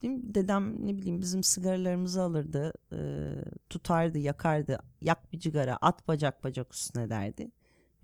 Değil 0.03 0.15
mi? 0.15 0.35
Dedem 0.35 0.87
ne 0.87 0.97
bileyim 0.97 1.21
bizim 1.21 1.43
sigaralarımızı 1.43 2.23
alırdı, 2.23 2.73
e, 2.93 2.99
tutardı, 3.71 4.19
yakardı. 4.19 4.79
Yak 5.01 5.33
bir 5.33 5.39
cigara, 5.39 5.79
at 5.81 6.09
bacak 6.09 6.45
bacak 6.45 6.75
üstüne 6.75 7.11
derdi. 7.11 7.51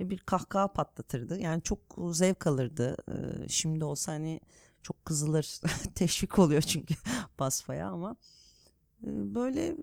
Ve 0.01 0.11
bir 0.11 0.19
kahkaha 0.19 0.73
patlatırdı. 0.73 1.39
Yani 1.39 1.63
çok 1.63 1.79
zevk 2.13 2.47
alırdı. 2.47 2.97
E, 3.09 3.49
şimdi 3.49 3.85
olsa 3.85 4.13
hani 4.13 4.41
çok 4.83 5.05
kızılır, 5.05 5.61
teşvik 5.95 6.39
oluyor 6.39 6.63
çünkü 6.63 6.95
basfaya 7.39 7.89
ama 7.89 8.17
e, 9.07 9.35
böyle 9.35 9.77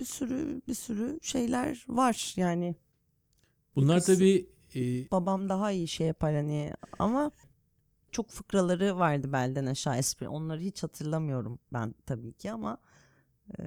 bir 0.00 0.04
sürü 0.04 0.62
bir 0.68 0.74
sürü 0.74 1.18
şeyler 1.22 1.84
var 1.88 2.34
yani. 2.36 2.76
Bunlar 3.76 4.00
tabii 4.00 4.46
e, 4.74 5.10
Babam 5.10 5.48
daha 5.48 5.70
iyi 5.70 5.88
şey 5.88 6.06
yapar 6.06 6.34
hani 6.34 6.72
ama 6.98 7.30
çok 8.14 8.30
fıkraları 8.30 8.98
vardı 8.98 9.32
belden 9.32 9.66
aşağı 9.66 9.96
espri. 9.96 10.28
Onları 10.28 10.60
hiç 10.60 10.82
hatırlamıyorum 10.82 11.58
ben 11.72 11.94
tabii 12.06 12.32
ki 12.32 12.52
ama 12.52 12.78
e, 13.58 13.62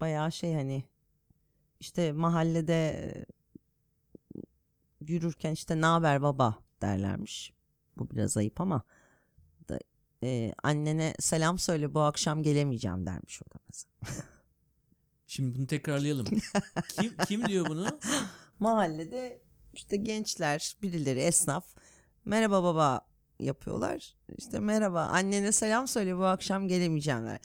bayağı 0.00 0.32
şey 0.32 0.54
hani 0.54 0.84
işte 1.80 2.12
mahallede 2.12 3.12
yürürken 5.00 5.52
işte 5.52 5.80
ne 5.80 5.86
haber 5.86 6.22
baba 6.22 6.58
derlermiş. 6.82 7.52
Bu 7.96 8.10
biraz 8.10 8.36
ayıp 8.36 8.60
ama 8.60 8.82
da, 9.68 9.78
e, 10.22 10.52
annene 10.62 11.14
selam 11.18 11.58
söyle 11.58 11.94
bu 11.94 12.00
akşam 12.00 12.42
gelemeyeceğim 12.42 13.06
dermiş 13.06 13.42
o 13.42 13.54
da 13.54 13.58
mesela. 13.68 13.94
şimdi 15.26 15.58
bunu 15.58 15.66
tekrarlayalım. 15.66 16.26
kim 17.00 17.16
kim 17.26 17.46
diyor 17.46 17.68
bunu? 17.68 17.98
Mahallede 18.58 19.42
işte 19.72 19.96
gençler 19.96 20.76
birileri 20.82 21.20
esnaf 21.20 21.66
merhaba 22.24 22.62
baba 22.62 23.06
yapıyorlar. 23.40 24.14
İşte 24.38 24.60
merhaba 24.60 25.00
annene 25.00 25.52
selam 25.52 25.88
söyle 25.88 26.16
bu 26.16 26.24
akşam 26.24 26.68
gelemeyeceğim 26.68 27.26
der. 27.26 27.38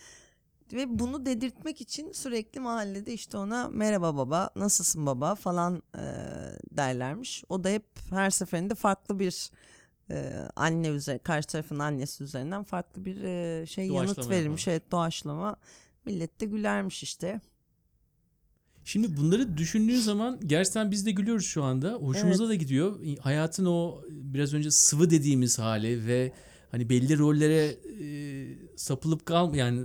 Ve 0.74 1.00
bunu 1.00 1.26
dedirtmek 1.26 1.82
için 1.82 2.12
sürekli 2.12 2.60
mahallede 2.60 3.14
işte 3.14 3.38
ona 3.38 3.70
merhaba 3.70 4.18
baba 4.18 4.50
nasılsın 4.56 5.06
baba 5.06 5.36
falan 5.36 5.84
e, 5.96 6.04
derlermiş. 6.72 7.44
O 7.50 7.64
da 7.64 7.70
hep 7.70 7.86
her 8.10 8.30
seferinde 8.30 8.76
farklı 8.76 9.20
bir 9.20 9.52
e, 10.10 10.34
anne 10.56 10.88
üzerine 10.88 11.20
karşı 11.20 11.48
tarafın 11.48 11.80
annesi 11.80 12.24
üzerinden 12.24 12.64
farklı 12.64 13.06
bir 13.06 13.24
e, 13.24 13.66
şey 13.66 13.88
yanıt 13.88 14.08
Doğaçlama 14.08 14.30
verilmiş. 14.30 14.68
Evet 14.68 14.92
doğaçlama. 14.92 15.56
Millet 16.06 16.42
de 16.42 16.46
gülermiş 16.46 17.04
işte. 17.04 17.42
Şimdi 18.86 19.18
bunları 19.18 19.58
düşündüğün 19.58 20.00
zaman 20.00 20.40
gerçekten 20.46 20.92
biz 20.92 21.06
de 21.06 21.12
gülüyoruz 21.12 21.46
şu 21.46 21.64
anda. 21.64 21.94
Hoşumuza 21.94 22.48
da 22.48 22.56
gidiyor. 22.56 23.00
Hayatın 23.22 23.66
o 23.66 24.02
biraz 24.10 24.54
önce 24.54 24.72
sıvı 24.72 25.10
dediğimiz 25.10 25.60
hali 25.60 26.08
ve 26.08 26.32
hani 26.72 26.90
belli 26.90 27.18
rollere 27.18 27.66
e, 28.02 28.78
sapılıp 28.78 29.26
kal 29.26 29.56
yani 29.56 29.82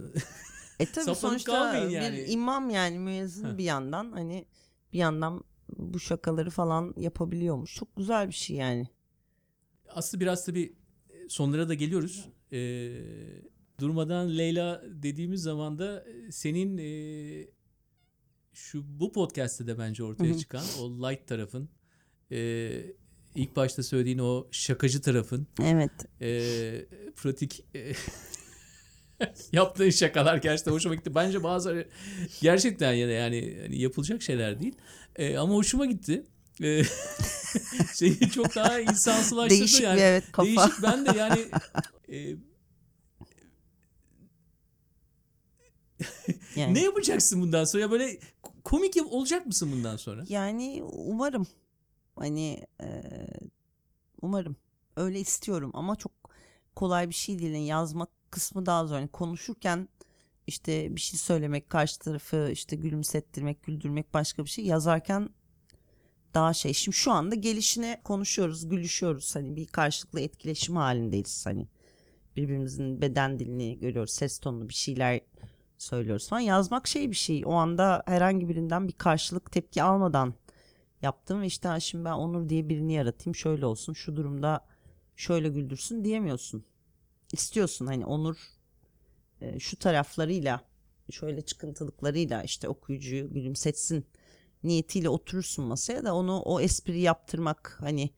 E 0.79 0.87
tabii 0.87 1.15
sonuçta 1.15 1.53
kalmayın 1.53 1.89
bir 1.89 1.95
yani. 1.95 2.25
imam 2.25 2.71
yani 2.71 2.99
müezzin 2.99 3.59
bir 3.59 3.65
yandan 3.65 4.13
hani 4.13 4.47
bir 4.93 4.99
yandan 4.99 5.45
bu 5.77 6.01
şakaları 6.01 6.51
falan 6.51 6.95
yapabiliyormuş. 6.97 7.75
Çok 7.75 7.97
güzel 7.97 8.29
bir 8.29 8.35
şey 8.35 8.57
yani. 8.57 8.89
aslında 9.89 10.21
biraz 10.21 10.45
tabii 10.47 10.75
sonlara 11.29 11.69
da 11.69 11.75
geliyoruz. 11.75 12.29
E, 12.53 12.59
durmadan 13.81 14.39
Leyla 14.39 14.83
dediğimiz 15.03 15.43
zaman 15.43 15.79
da 15.79 16.05
e, 16.09 16.33
senin 16.33 16.79
e, 16.79 17.47
şu 18.57 19.01
bu 19.01 19.13
podcast'te 19.13 19.67
de 19.67 19.79
bence 19.79 20.05
ortaya 20.05 20.39
çıkan 20.39 20.65
o 20.81 20.91
light 20.91 21.27
tarafın 21.27 21.69
e, 22.33 22.71
ilk 23.35 23.57
başta 23.57 23.83
söylediğin 23.83 24.19
o 24.19 24.47
şakacı 24.51 25.01
tarafın 25.01 25.47
Evet. 25.63 25.91
e, 26.21 26.31
pratik 27.17 27.65
e, 27.75 27.93
yaptığın 29.53 29.91
şakalar 29.91 30.37
gerçekten 30.37 30.73
hoşuma 30.73 30.95
gitti. 30.95 31.15
Bence 31.15 31.43
bazıları 31.43 31.89
gerçekten 32.41 32.93
yani, 32.93 33.13
yani 33.13 33.59
hani 33.63 33.81
yapılacak 33.81 34.23
şeyler 34.23 34.61
değil. 34.61 34.75
E, 35.17 35.39
ama 35.39 35.55
hoşuma 35.55 35.87
gitti. 35.87 36.27
E, 36.63 36.83
şeyi 37.95 38.31
çok 38.31 38.55
daha 38.55 38.81
insansılaştırdı 38.81 39.61
Değişik 39.61 39.83
yani. 39.83 39.97
bir 39.97 40.03
evet 40.03 40.25
kafa. 40.33 40.47
Değişik 40.47 40.83
ben 40.83 41.07
de 41.07 41.19
yani 41.19 41.41
e, 42.19 42.37
Yani. 46.57 46.75
ne 46.75 46.83
yapacaksın 46.83 47.41
bundan 47.41 47.65
sonra? 47.65 47.83
Ya 47.83 47.91
böyle 47.91 48.19
komik 48.65 48.97
olacak 49.11 49.47
mısın 49.47 49.73
bundan 49.73 49.97
sonra? 49.97 50.25
Yani 50.29 50.83
umarım 50.93 51.47
hani 52.17 52.67
e, 52.83 53.03
umarım 54.23 54.57
öyle 54.97 55.21
istiyorum 55.21 55.71
ama 55.75 55.97
çok 55.97 56.13
kolay 56.77 57.09
bir 57.09 57.15
şey 57.15 57.39
değil. 57.39 57.53
Yani 57.53 57.67
yazmak 57.67 58.09
kısmı 58.31 58.67
daha 58.67 58.87
zor. 58.87 58.97
Yani 58.97 59.09
konuşurken 59.09 59.89
işte 60.47 60.97
bir 60.97 61.01
şey 61.01 61.19
söylemek, 61.19 61.71
karşı 61.71 61.99
tarafı 61.99 62.49
işte 62.53 62.77
gülümsettirmek, 62.77 63.63
güldürmek 63.63 64.15
başka 64.15 64.45
bir 64.45 64.51
şey. 64.51 64.65
Yazarken 64.65 65.29
daha 66.35 66.55
şey. 66.55 66.73
Şimdi 66.73 66.97
şu 66.97 67.13
anda 67.13 67.35
gelişine 67.35 68.01
konuşuyoruz, 68.05 68.69
gülüşüyoruz. 68.69 69.37
Hani 69.37 69.57
bir 69.57 69.67
karşılıklı 69.67 70.21
etkileşim 70.21 70.77
halindeyiz. 70.77 71.47
Hani 71.47 71.69
birbirimizin 72.37 73.01
beden 73.01 73.39
dilini 73.39 73.79
görüyoruz, 73.79 74.13
ses 74.13 74.39
tonunu 74.39 74.69
bir 74.69 74.75
şeyler 74.75 75.21
söylüyoruz 75.79 76.29
falan. 76.29 76.41
Yazmak 76.41 76.87
şey 76.89 77.11
bir 77.11 77.17
şey. 77.17 77.43
O 77.47 77.53
anda 77.53 78.03
herhangi 78.07 78.49
birinden 78.49 78.89
bir 78.89 78.93
karşılık 78.93 79.53
tepki 79.53 79.83
almadan 79.83 80.35
yaptım 81.03 81.41
ve 81.43 81.47
işte 81.47 81.69
"Ha, 81.69 81.81
şimdi 81.81 82.05
ben 82.05 82.13
Onur 82.13 82.49
diye 82.49 82.69
birini 82.69 82.93
yaratayım 82.93 83.35
şöyle 83.35 83.67
olsun 83.67 83.93
şu 83.93 84.17
durumda 84.17 84.67
şöyle 85.17 85.49
güldürsün 85.49 86.05
diyemiyorsun. 86.05 86.65
İstiyorsun 87.33 87.87
hani 87.87 88.07
Onur 88.07 88.37
e, 89.41 89.59
şu 89.59 89.77
taraflarıyla 89.79 90.61
şöyle 91.11 91.43
çıkıntılıklarıyla 91.43 92.43
işte 92.43 92.69
okuyucuyu 92.69 93.33
gülümsetsin 93.35 94.07
niyetiyle 94.63 95.09
oturursun 95.09 95.65
masaya 95.65 96.05
da 96.05 96.15
onu 96.15 96.41
o 96.41 96.61
espri 96.61 97.01
yaptırmak 97.01 97.77
hani 97.81 98.11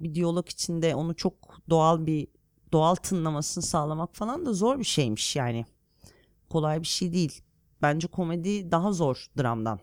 bir 0.00 0.14
diyalog 0.14 0.48
içinde 0.48 0.94
onu 0.94 1.16
çok 1.16 1.58
doğal 1.70 2.06
bir 2.06 2.28
doğal 2.72 2.94
tınlamasını 2.94 3.64
sağlamak 3.64 4.14
falan 4.16 4.46
da 4.46 4.52
zor 4.52 4.78
bir 4.78 4.84
şeymiş 4.84 5.36
yani. 5.36 5.66
Kolay 6.50 6.82
bir 6.82 6.86
şey 6.86 7.12
değil. 7.12 7.40
Bence 7.82 8.06
komedi 8.08 8.70
daha 8.70 8.92
zor 8.92 9.26
dramdan. 9.38 9.80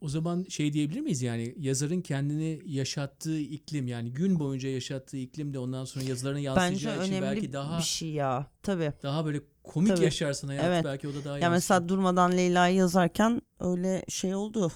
O 0.00 0.08
zaman 0.08 0.46
şey 0.48 0.72
diyebilir 0.72 1.00
miyiz 1.00 1.22
yani 1.22 1.54
yazarın 1.58 2.00
kendini 2.00 2.62
yaşattığı 2.66 3.40
iklim 3.40 3.88
yani 3.88 4.12
gün 4.12 4.38
boyunca 4.38 4.68
yaşattığı 4.68 5.16
iklim 5.16 5.54
de 5.54 5.58
ondan 5.58 5.84
sonra 5.84 6.04
yazılarına 6.04 6.38
Bence 6.38 6.46
yansıyacağı 6.48 7.04
için 7.04 7.12
önemli 7.14 7.26
belki 7.36 7.52
daha 7.52 7.78
bir 7.78 7.82
şey 7.82 8.10
ya. 8.10 8.46
Tabii. 8.62 8.92
daha 9.02 9.24
böyle 9.24 9.40
komik 9.64 9.88
Tabii. 9.88 10.04
yaşarsın 10.04 10.48
hayatı 10.48 10.66
Evet. 10.68 10.84
belki 10.84 11.08
o 11.08 11.14
da 11.14 11.24
daha 11.24 11.34
Ya 11.38 11.42
yansır. 11.42 11.54
mesela 11.56 11.88
durmadan 11.88 12.32
Leyla'yı 12.32 12.76
yazarken 12.76 13.42
öyle 13.60 14.04
şey 14.08 14.34
oldu. 14.34 14.72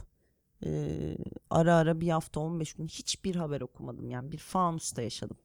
Ee, 0.67 1.17
ara 1.51 1.75
ara 1.77 2.01
bir 2.01 2.09
hafta 2.09 2.41
15 2.41 2.73
gün 2.75 2.87
hiçbir 2.87 3.35
haber 3.37 3.61
okumadım. 3.61 4.11
Yani 4.11 4.33
bir 4.33 4.39
fanusta 4.39 5.03
yaşadım. 5.03 5.37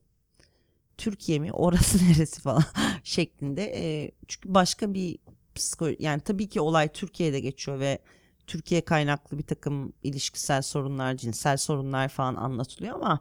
Türkiye 0.97 1.39
mi 1.39 1.51
orası 1.51 1.97
neresi 2.09 2.41
falan 2.41 2.63
şeklinde. 3.03 3.63
Ee, 3.75 4.11
çünkü 4.27 4.53
başka 4.53 4.93
bir 4.93 5.17
psikolo 5.55 5.95
yani 5.99 6.21
tabii 6.21 6.49
ki 6.49 6.61
olay 6.61 6.87
Türkiye'de 6.89 7.39
geçiyor 7.39 7.79
ve 7.79 7.99
Türkiye 8.47 8.81
kaynaklı 8.81 9.37
bir 9.37 9.43
takım 9.43 9.93
ilişkisel 10.03 10.61
sorunlar, 10.61 11.17
cinsel 11.17 11.57
sorunlar 11.57 12.09
falan 12.09 12.35
anlatılıyor 12.35 12.95
ama 12.95 13.19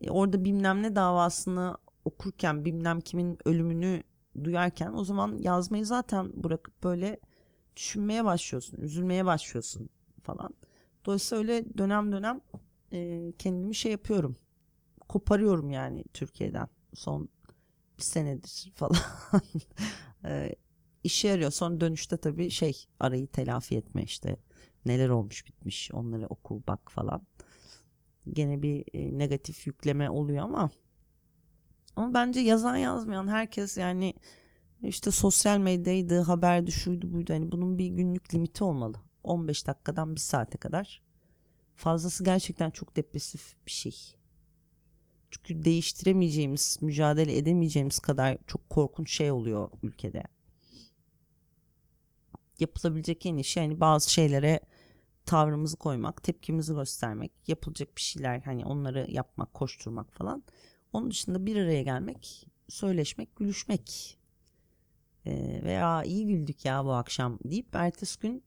e, 0.00 0.10
orada 0.10 0.44
bilmem 0.44 0.82
ne 0.82 0.96
davasını 0.96 1.76
okurken 2.04 2.64
bilmem 2.64 3.00
kimin 3.00 3.38
ölümünü 3.44 4.02
duyarken 4.44 4.92
o 4.92 5.04
zaman 5.04 5.38
yazmayı 5.38 5.86
zaten 5.86 6.44
bırakıp 6.44 6.84
böyle 6.84 7.20
düşünmeye 7.76 8.24
başlıyorsun, 8.24 8.76
üzülmeye 8.76 9.24
başlıyorsun 9.24 9.88
falan. 10.22 10.54
Dolayısıyla 11.04 11.38
öyle 11.38 11.78
dönem 11.78 12.12
dönem 12.12 12.40
e, 12.92 13.32
kendimi 13.38 13.74
şey 13.74 13.92
yapıyorum. 13.92 14.36
Koparıyorum 15.08 15.70
yani 15.70 16.04
Türkiye'den 16.12 16.68
son 16.94 17.28
bir 17.98 18.02
senedir 18.02 18.72
falan. 18.74 18.96
e, 20.24 20.54
işe 21.06 21.28
yarıyor. 21.28 21.50
Son 21.50 21.80
dönüşte 21.80 22.16
tabii 22.16 22.50
şey 22.50 22.86
arayı 23.00 23.26
telafi 23.26 23.76
etme 23.76 24.02
işte 24.02 24.36
neler 24.86 25.08
olmuş 25.08 25.46
bitmiş 25.46 25.90
onları 25.92 26.26
oku 26.26 26.62
bak 26.68 26.92
falan. 26.92 27.22
Gene 28.32 28.62
bir 28.62 28.84
e, 28.94 29.18
negatif 29.18 29.66
yükleme 29.66 30.10
oluyor 30.10 30.44
ama 30.44 30.70
ama 31.96 32.14
bence 32.14 32.40
yazan 32.40 32.76
yazmayan 32.76 33.28
herkes 33.28 33.76
yani 33.76 34.14
işte 34.82 35.10
sosyal 35.10 35.58
medyaydı, 35.58 36.20
haberdi, 36.20 36.72
şuydu 36.72 37.12
buydu. 37.12 37.32
Hani 37.32 37.52
bunun 37.52 37.78
bir 37.78 37.86
günlük 37.86 38.34
limiti 38.34 38.64
olmalı. 38.64 38.96
15 39.24 39.66
dakikadan 39.66 40.14
bir 40.14 40.20
saate 40.20 40.58
kadar. 40.58 41.02
Fazlası 41.76 42.24
gerçekten 42.24 42.70
çok 42.70 42.96
depresif 42.96 43.56
bir 43.66 43.70
şey. 43.70 44.16
Çünkü 45.30 45.64
değiştiremeyeceğimiz, 45.64 46.78
mücadele 46.80 47.38
edemeyeceğimiz 47.38 47.98
kadar 47.98 48.38
çok 48.46 48.70
korkunç 48.70 49.10
şey 49.10 49.30
oluyor 49.30 49.70
ülkede. 49.82 50.22
Yapılabilecek 52.60 53.26
en 53.26 53.36
iyi 53.36 53.44
şey 53.44 53.62
hani 53.62 53.80
bazı 53.80 54.12
şeylere 54.12 54.60
tavrımızı 55.26 55.76
koymak, 55.76 56.22
tepkimizi 56.22 56.74
göstermek, 56.74 57.32
yapılacak 57.46 57.96
bir 57.96 58.02
şeyler 58.02 58.40
hani 58.40 58.64
onları 58.64 59.06
yapmak, 59.10 59.54
koşturmak 59.54 60.12
falan. 60.12 60.42
Onun 60.92 61.10
dışında 61.10 61.46
bir 61.46 61.56
araya 61.56 61.82
gelmek, 61.82 62.46
söyleşmek, 62.68 63.36
gülüşmek. 63.36 64.18
Ee, 65.26 65.60
veya 65.64 66.04
iyi 66.04 66.26
güldük 66.26 66.64
ya 66.64 66.84
bu 66.84 66.92
akşam 66.92 67.38
deyip 67.44 67.74
ertesi 67.74 68.20
gün 68.20 68.44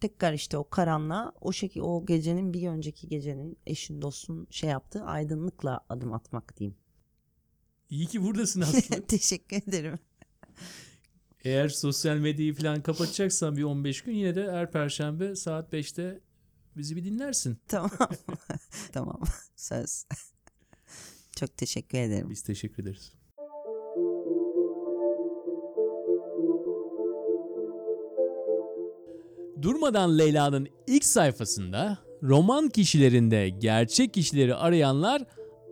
tekrar 0.00 0.32
işte 0.32 0.58
o 0.58 0.68
karanlığa 0.68 1.32
o 1.40 1.52
şekilde 1.52 1.84
o 1.84 2.06
gecenin 2.06 2.52
bir 2.52 2.68
önceki 2.68 3.08
gecenin 3.08 3.58
eşin 3.66 4.02
dostun 4.02 4.46
şey 4.50 4.70
yaptığı 4.70 5.04
aydınlıkla 5.04 5.80
adım 5.88 6.12
atmak 6.12 6.56
diyeyim. 6.56 6.76
İyi 7.90 8.06
ki 8.06 8.22
buradasın 8.22 8.60
Aslı. 8.60 9.06
Teşekkür 9.06 9.56
ederim. 9.56 9.98
Eğer 11.44 11.68
sosyal 11.68 12.16
medyayı 12.16 12.54
falan 12.54 12.82
kapatacaksan 12.82 13.56
bir 13.56 13.62
15 13.62 14.02
gün 14.02 14.12
yine 14.12 14.34
de 14.34 14.52
her 14.52 14.70
perşembe 14.70 15.36
saat 15.36 15.72
5'te 15.72 16.20
bizi 16.76 16.96
bir 16.96 17.04
dinlersin. 17.04 17.58
tamam. 17.68 17.90
tamam. 18.92 19.20
Söz. 19.56 20.06
Çok 21.36 21.56
teşekkür 21.56 21.98
ederim. 21.98 22.30
Biz 22.30 22.42
teşekkür 22.42 22.82
ederiz. 22.82 23.12
Durmadan 29.62 30.18
Leyla'nın 30.18 30.68
ilk 30.86 31.04
sayfasında 31.04 31.98
roman 32.22 32.68
kişilerinde 32.68 33.48
gerçek 33.48 34.14
kişileri 34.14 34.54
arayanlar 34.54 35.22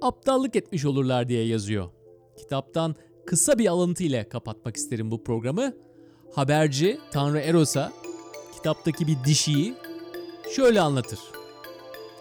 aptallık 0.02 0.56
etmiş 0.56 0.84
olurlar 0.84 1.28
diye 1.28 1.46
yazıyor. 1.46 1.90
Kitaptan 2.36 2.96
kısa 3.26 3.58
bir 3.58 3.66
alıntı 3.66 4.02
ile 4.04 4.28
kapatmak 4.28 4.76
isterim 4.76 5.10
bu 5.10 5.24
programı. 5.24 5.72
Haberci 6.34 6.98
Tanrı 7.12 7.38
Eros'a 7.38 7.92
kitaptaki 8.54 9.06
bir 9.06 9.16
dişiyi 9.24 9.74
şöyle 10.56 10.80
anlatır. 10.80 11.18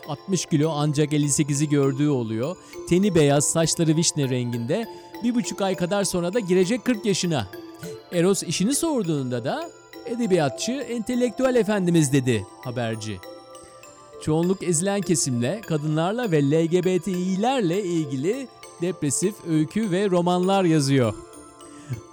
60 0.07 0.45
kilo 0.45 0.71
ancak 0.75 1.13
58'i 1.13 1.69
gördüğü 1.69 2.09
oluyor. 2.09 2.55
Teni 2.89 3.15
beyaz, 3.15 3.45
saçları 3.45 3.95
vişne 3.95 4.29
renginde. 4.29 4.87
Bir 5.23 5.35
buçuk 5.35 5.61
ay 5.61 5.75
kadar 5.75 6.03
sonra 6.03 6.33
da 6.33 6.39
girecek 6.39 6.85
40 6.85 7.05
yaşına. 7.05 7.47
Eros 8.11 8.43
işini 8.43 8.75
sorduğunda 8.75 9.43
da 9.43 9.69
edebiyatçı, 10.05 10.71
entelektüel 10.71 11.55
efendimiz 11.55 12.13
dedi 12.13 12.45
haberci. 12.63 13.19
Çoğunluk 14.21 14.63
ezilen 14.63 15.01
kesimle, 15.01 15.61
kadınlarla 15.61 16.31
ve 16.31 16.51
LGBTİ'lerle 16.51 17.83
ilgili 17.83 18.47
depresif 18.81 19.35
öykü 19.47 19.91
ve 19.91 20.09
romanlar 20.09 20.63
yazıyor. 20.63 21.13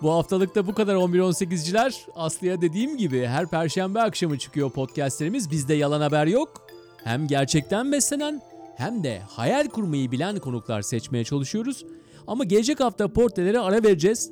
Bu 0.02 0.12
haftalıkta 0.12 0.66
bu 0.66 0.74
kadar 0.74 0.94
11-18'ciler. 0.94 2.00
Aslı'ya 2.14 2.60
dediğim 2.60 2.96
gibi 2.96 3.26
her 3.26 3.46
perşembe 3.46 4.00
akşamı 4.00 4.38
çıkıyor 4.38 4.70
podcastlerimiz. 4.70 5.50
Bizde 5.50 5.74
yalan 5.74 6.00
haber 6.00 6.26
yok. 6.26 6.66
Hem 7.04 7.26
gerçekten 7.26 7.92
beslenen 7.92 8.42
hem 8.76 9.04
de 9.04 9.20
hayal 9.28 9.68
kurmayı 9.68 10.12
bilen 10.12 10.38
konuklar 10.38 10.82
seçmeye 10.82 11.24
çalışıyoruz. 11.24 11.84
Ama 12.26 12.44
gelecek 12.44 12.80
hafta 12.80 13.08
portrelere 13.08 13.58
ara 13.58 13.82
vereceğiz. 13.82 14.30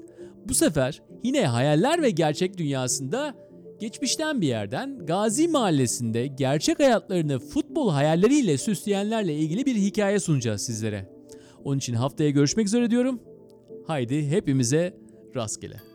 Bu 0.49 0.55
sefer 0.55 1.03
yine 1.23 1.47
hayaller 1.47 2.03
ve 2.03 2.11
gerçek 2.11 2.59
dünyasında 2.59 3.35
geçmişten 3.81 4.41
bir 4.41 4.47
yerden 4.47 5.07
Gazi 5.07 5.49
Mahallesi'nde 5.49 6.27
gerçek 6.27 6.79
hayatlarını 6.79 7.39
futbol 7.39 7.91
hayalleriyle 7.91 8.59
süsleyenlerle 8.59 9.35
ilgili 9.35 9.67
bir 9.67 9.75
hikaye 9.75 10.21
sunacağız 10.21 10.63
sizlere. 10.63 11.14
Onun 11.65 11.79
için 11.79 11.95
haftaya 11.95 12.31
görüşmek 12.31 12.67
üzere 12.67 12.91
diyorum. 12.91 13.21
Haydi 13.87 14.31
hepimize 14.31 14.97
rastgele. 15.37 15.94